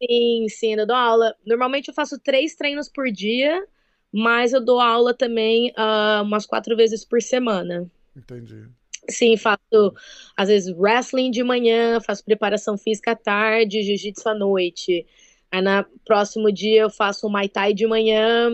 Sim, 0.00 0.46
sim, 0.48 0.74
eu 0.74 0.86
dou 0.86 0.96
aula. 0.96 1.34
Normalmente 1.44 1.88
eu 1.88 1.94
faço 1.94 2.18
três 2.20 2.54
treinos 2.54 2.88
por 2.88 3.10
dia, 3.10 3.66
mas 4.12 4.52
eu 4.52 4.64
dou 4.64 4.80
aula 4.80 5.12
também 5.12 5.72
uh, 5.72 6.22
umas 6.22 6.46
quatro 6.46 6.76
vezes 6.76 7.04
por 7.04 7.20
semana. 7.20 7.90
Entendi. 8.16 8.68
Sim, 9.10 9.36
faço 9.36 9.94
às 10.36 10.48
vezes 10.48 10.74
wrestling 10.76 11.30
de 11.30 11.42
manhã, 11.42 12.00
faço 12.00 12.24
preparação 12.24 12.76
física 12.76 13.12
à 13.12 13.16
tarde, 13.16 13.82
jiu-jitsu 13.82 14.28
à 14.28 14.34
noite. 14.34 15.06
Aí 15.50 15.62
no 15.62 15.84
próximo 16.04 16.52
dia 16.52 16.82
eu 16.82 16.90
faço 16.90 17.26
o 17.26 17.30
Muay 17.30 17.48
Thai 17.48 17.72
de 17.72 17.86
manhã, 17.86 18.50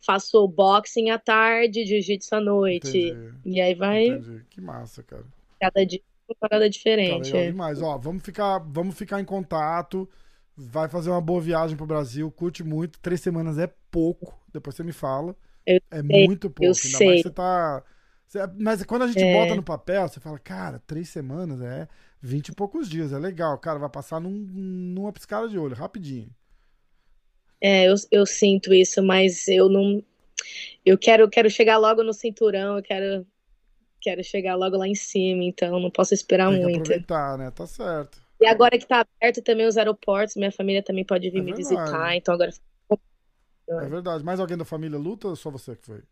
faço 0.00 0.48
boxing 0.48 1.10
à 1.10 1.18
tarde, 1.18 1.84
jiu-jitsu 1.84 2.34
à 2.34 2.40
noite. 2.40 3.10
Entendi. 3.10 3.34
E 3.44 3.60
aí 3.60 3.74
vai. 3.74 4.06
Entendi. 4.06 4.44
Que 4.48 4.60
massa, 4.60 5.02
cara. 5.02 5.24
Cada 5.60 5.84
dia 5.84 6.00
uma 6.28 6.36
parada 6.38 6.68
diferente. 6.68 7.26
Legal 7.26 7.42
é. 7.42 7.50
demais. 7.50 7.82
Ó, 7.82 7.98
vamos 7.98 8.22
ficar, 8.22 8.58
vamos 8.58 8.96
ficar 8.96 9.20
em 9.20 9.24
contato. 9.24 10.08
Vai 10.56 10.88
fazer 10.88 11.10
uma 11.10 11.20
boa 11.20 11.40
viagem 11.40 11.76
pro 11.76 11.86
Brasil, 11.86 12.30
curte 12.30 12.64
muito. 12.64 12.98
Três 12.98 13.20
semanas 13.20 13.58
é 13.58 13.72
pouco, 13.90 14.38
depois 14.52 14.74
você 14.74 14.82
me 14.82 14.92
fala. 14.92 15.36
Eu 15.66 15.80
é 15.90 16.02
sei, 16.02 16.26
muito 16.26 16.50
pouco. 16.50 16.64
Eu 16.64 16.68
Ainda 16.68 16.98
sei. 16.98 17.22
você 17.22 17.30
tá. 17.30 17.82
Mas 18.58 18.82
quando 18.84 19.02
a 19.02 19.06
gente 19.06 19.22
é. 19.22 19.32
bota 19.32 19.54
no 19.54 19.62
papel, 19.62 20.08
você 20.08 20.20
fala, 20.20 20.38
cara, 20.38 20.82
três 20.86 21.08
semanas 21.08 21.60
é 21.62 21.88
vinte 22.20 22.48
e 22.48 22.54
poucos 22.54 22.88
dias, 22.88 23.12
é 23.12 23.18
legal. 23.18 23.56
Cara, 23.58 23.78
vai 23.78 23.88
passar 23.88 24.20
num, 24.20 24.30
numa 24.30 25.12
piscada 25.12 25.48
de 25.48 25.58
olho, 25.58 25.74
rapidinho. 25.74 26.28
É, 27.60 27.88
eu, 27.88 27.94
eu 28.10 28.26
sinto 28.26 28.72
isso, 28.72 29.02
mas 29.02 29.48
eu 29.48 29.68
não. 29.68 30.02
Eu 30.84 30.96
quero, 30.96 31.28
quero 31.28 31.50
chegar 31.50 31.78
logo 31.78 32.02
no 32.02 32.12
cinturão, 32.12 32.76
eu 32.76 32.82
quero, 32.82 33.26
quero 34.00 34.22
chegar 34.22 34.54
logo 34.54 34.76
lá 34.76 34.86
em 34.86 34.94
cima, 34.94 35.42
então 35.44 35.80
não 35.80 35.90
posso 35.90 36.14
esperar 36.14 36.50
Tem 36.50 36.62
muito. 36.62 36.80
aproveitar, 36.80 37.36
né? 37.36 37.50
Tá 37.50 37.66
certo. 37.66 38.20
E 38.40 38.46
agora 38.46 38.78
que 38.78 38.86
tá 38.86 39.00
aberto 39.00 39.42
também 39.42 39.66
os 39.66 39.76
aeroportos, 39.76 40.36
minha 40.36 40.52
família 40.52 40.82
também 40.82 41.04
pode 41.04 41.28
vir 41.28 41.38
é 41.38 41.42
me 41.42 41.52
verdade. 41.52 41.68
visitar, 41.68 42.16
então 42.16 42.34
agora. 42.34 42.50
É 43.68 43.88
verdade. 43.88 44.24
Mais 44.24 44.38
alguém 44.38 44.56
da 44.56 44.64
família 44.64 44.98
luta 44.98 45.28
ou 45.28 45.36
só 45.36 45.50
você 45.50 45.74
que 45.74 45.84
foi? 45.84 46.02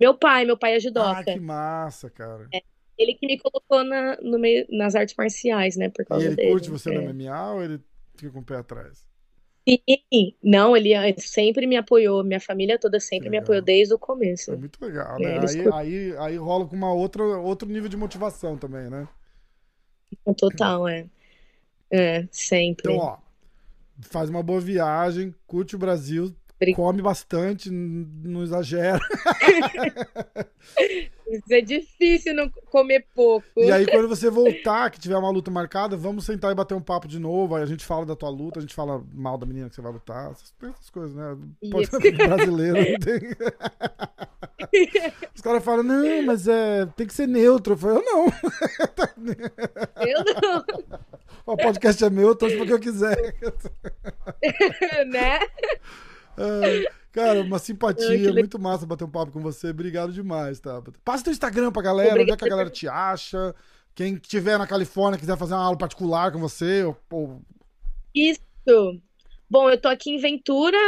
Meu 0.00 0.14
pai, 0.16 0.44
meu 0.44 0.56
pai 0.56 0.74
é 0.74 0.80
judoca. 0.80 1.20
Ah, 1.20 1.24
que 1.24 1.40
massa, 1.40 2.10
cara. 2.10 2.48
É, 2.52 2.62
ele 2.98 3.14
que 3.14 3.26
me 3.26 3.38
colocou 3.38 3.84
na, 3.84 4.16
no 4.20 4.38
meio, 4.38 4.66
nas 4.70 4.94
artes 4.94 5.14
marciais, 5.16 5.76
né? 5.76 5.88
Por 5.88 6.04
causa 6.04 6.24
e 6.24 6.28
ele 6.28 6.36
dele. 6.36 6.50
curte 6.50 6.70
você 6.70 6.94
é. 6.94 7.00
no 7.00 7.14
MMA 7.14 7.52
ou 7.52 7.62
ele 7.62 7.80
fica 8.16 8.32
com 8.32 8.40
o 8.40 8.44
pé 8.44 8.56
atrás? 8.56 9.06
Sim, 9.66 10.34
não, 10.42 10.76
ele 10.76 10.90
sempre 11.18 11.66
me 11.66 11.76
apoiou, 11.76 12.22
minha 12.22 12.40
família 12.40 12.78
toda 12.78 13.00
sempre 13.00 13.30
me 13.30 13.38
apoiou 13.38 13.62
desde 13.62 13.94
o 13.94 13.98
começo. 13.98 14.52
É 14.52 14.56
muito 14.56 14.78
legal, 14.84 15.18
né? 15.18 15.38
Aí, 15.38 15.72
aí, 15.72 16.16
aí 16.18 16.36
rola 16.36 16.66
com 16.66 16.76
uma 16.76 16.92
outra, 16.92 17.22
outro 17.24 17.66
nível 17.66 17.88
de 17.88 17.96
motivação 17.96 18.58
também, 18.58 18.90
né? 18.90 19.08
Total, 20.36 20.86
é. 20.86 21.06
É, 21.90 22.28
sempre. 22.30 22.92
Então, 22.92 22.98
ó, 22.98 23.18
faz 24.02 24.28
uma 24.28 24.42
boa 24.42 24.60
viagem, 24.60 25.34
curte 25.46 25.76
o 25.76 25.78
Brasil, 25.78 26.34
come 26.74 27.02
bastante, 27.02 27.70
não 27.70 28.42
exagera. 28.42 29.00
Isso 31.26 31.52
é 31.52 31.60
difícil 31.60 32.34
não 32.34 32.48
comer 32.70 33.06
pouco. 33.14 33.46
E 33.56 33.72
aí, 33.72 33.86
quando 33.86 34.08
você 34.08 34.30
voltar, 34.30 34.90
que 34.90 35.00
tiver 35.00 35.16
uma 35.16 35.30
luta 35.30 35.50
marcada, 35.50 35.96
vamos 35.96 36.24
sentar 36.24 36.52
e 36.52 36.54
bater 36.54 36.74
um 36.74 36.82
papo 36.82 37.08
de 37.08 37.18
novo. 37.18 37.54
Aí 37.56 37.62
a 37.62 37.66
gente 37.66 37.84
fala 37.84 38.04
da 38.04 38.14
tua 38.14 38.28
luta, 38.28 38.58
a 38.58 38.62
gente 38.62 38.74
fala 38.74 39.02
mal 39.12 39.38
da 39.38 39.46
menina 39.46 39.68
que 39.68 39.74
você 39.74 39.82
vai 39.82 39.92
lutar, 39.92 40.30
essas, 40.30 40.54
essas 40.62 40.90
coisas, 40.90 41.14
né? 41.16 41.36
Pode 41.70 41.86
ser 41.86 42.12
brasileiro, 42.12 42.76
não 42.76 42.98
tem. 42.98 43.30
Os 45.34 45.40
caras 45.40 45.64
falam, 45.64 45.82
não, 45.82 46.22
mas 46.22 46.46
é, 46.46 46.86
tem 46.96 47.06
que 47.06 47.14
ser 47.14 47.26
neutro. 47.26 47.74
Eu 47.74 47.78
falo, 47.78 47.94
eu 47.94 48.04
não. 48.04 48.26
Eu 49.96 50.24
não. 50.42 50.64
O 51.46 51.56
podcast 51.56 52.02
é 52.04 52.10
meu, 52.10 52.28
eu 52.28 52.36
torço 52.36 52.56
porque 52.56 52.72
eu 52.72 52.80
quiser. 52.80 53.34
né? 55.06 55.38
Cara, 57.12 57.40
uma 57.40 57.58
simpatia, 57.58 58.32
muito 58.32 58.58
massa 58.58 58.86
bater 58.86 59.04
um 59.04 59.10
papo 59.10 59.32
com 59.32 59.40
você. 59.40 59.68
Obrigado 59.68 60.12
demais, 60.12 60.60
tá? 60.60 60.82
Passa 61.04 61.24
teu 61.24 61.32
Instagram 61.32 61.70
pra 61.72 61.82
galera, 61.82 62.10
Obrigado. 62.10 62.34
onde 62.34 62.34
é 62.34 62.36
que 62.36 62.44
a 62.44 62.48
galera 62.48 62.70
te 62.70 62.88
acha. 62.88 63.54
Quem 63.94 64.14
estiver 64.14 64.58
na 64.58 64.66
Califórnia 64.66 65.18
quiser 65.18 65.36
fazer 65.36 65.54
uma 65.54 65.64
aula 65.64 65.78
particular 65.78 66.32
com 66.32 66.38
você. 66.38 66.82
Ou, 66.82 66.96
ou... 67.10 67.42
Isso. 68.14 68.40
Bom, 69.48 69.70
eu 69.70 69.80
tô 69.80 69.88
aqui 69.88 70.10
em 70.10 70.18
Ventura, 70.18 70.78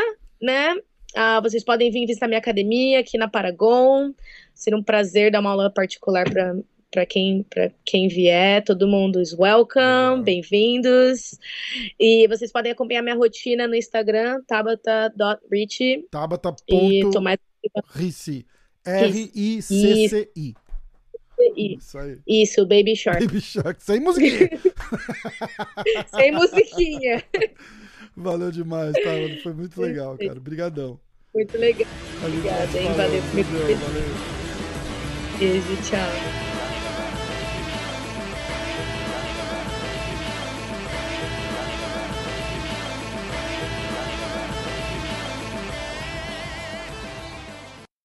né? 0.43 0.75
Ah, 1.15 1.41
vocês 1.41 1.65
podem 1.65 1.91
vir 1.91 2.07
visitar 2.07 2.27
minha 2.27 2.41
academia 2.41 3.01
aqui 3.01 3.17
na 3.17 3.29
Paragon. 3.29 4.13
Seria 4.53 4.79
um 4.79 4.83
prazer 4.83 5.31
dar 5.31 5.41
uma 5.41 5.51
aula 5.51 5.71
particular 5.71 6.29
para 6.29 6.57
para 6.91 7.05
quem, 7.07 7.45
quem 7.85 8.09
vier, 8.09 8.65
todo 8.65 8.89
mundo 8.89 9.21
is 9.21 9.33
welcome, 9.33 10.23
bem-vindos. 10.23 11.39
E 11.99 12.27
vocês 12.29 12.51
podem 12.53 12.73
acompanhar 12.73 13.03
minha 13.03 13.17
rotina 13.17 13.67
no 13.67 13.75
Instagram, 13.75 14.41
tabata.richie. 14.47 16.07
Tabata.ricci. 16.11 16.87
R-I-C-C-I. 18.85 20.55
Isso 21.57 21.99
aí. 21.99 22.19
Isso, 22.27 22.65
Baby 22.67 22.97
Shark. 22.97 23.27
Baby 23.27 23.41
Shark, 23.41 23.83
sem 23.83 24.01
musiquinha. 24.01 24.49
sem 26.15 26.33
musiquinha. 26.33 27.23
Valeu 28.17 28.51
demais? 28.51 28.95
Foi 29.43 29.53
muito 29.53 29.79
legal, 29.81 30.17
cara. 30.17 30.39
Obrigadão. 30.39 30.99
Muito 31.35 31.59
legal. 31.59 31.87
Obrigada, 32.25 32.79
hein? 32.79 32.89
Valeu. 32.95 33.23
Valeu. 33.23 34.37
Beijo, 35.39 35.77
tchau. 35.83 36.36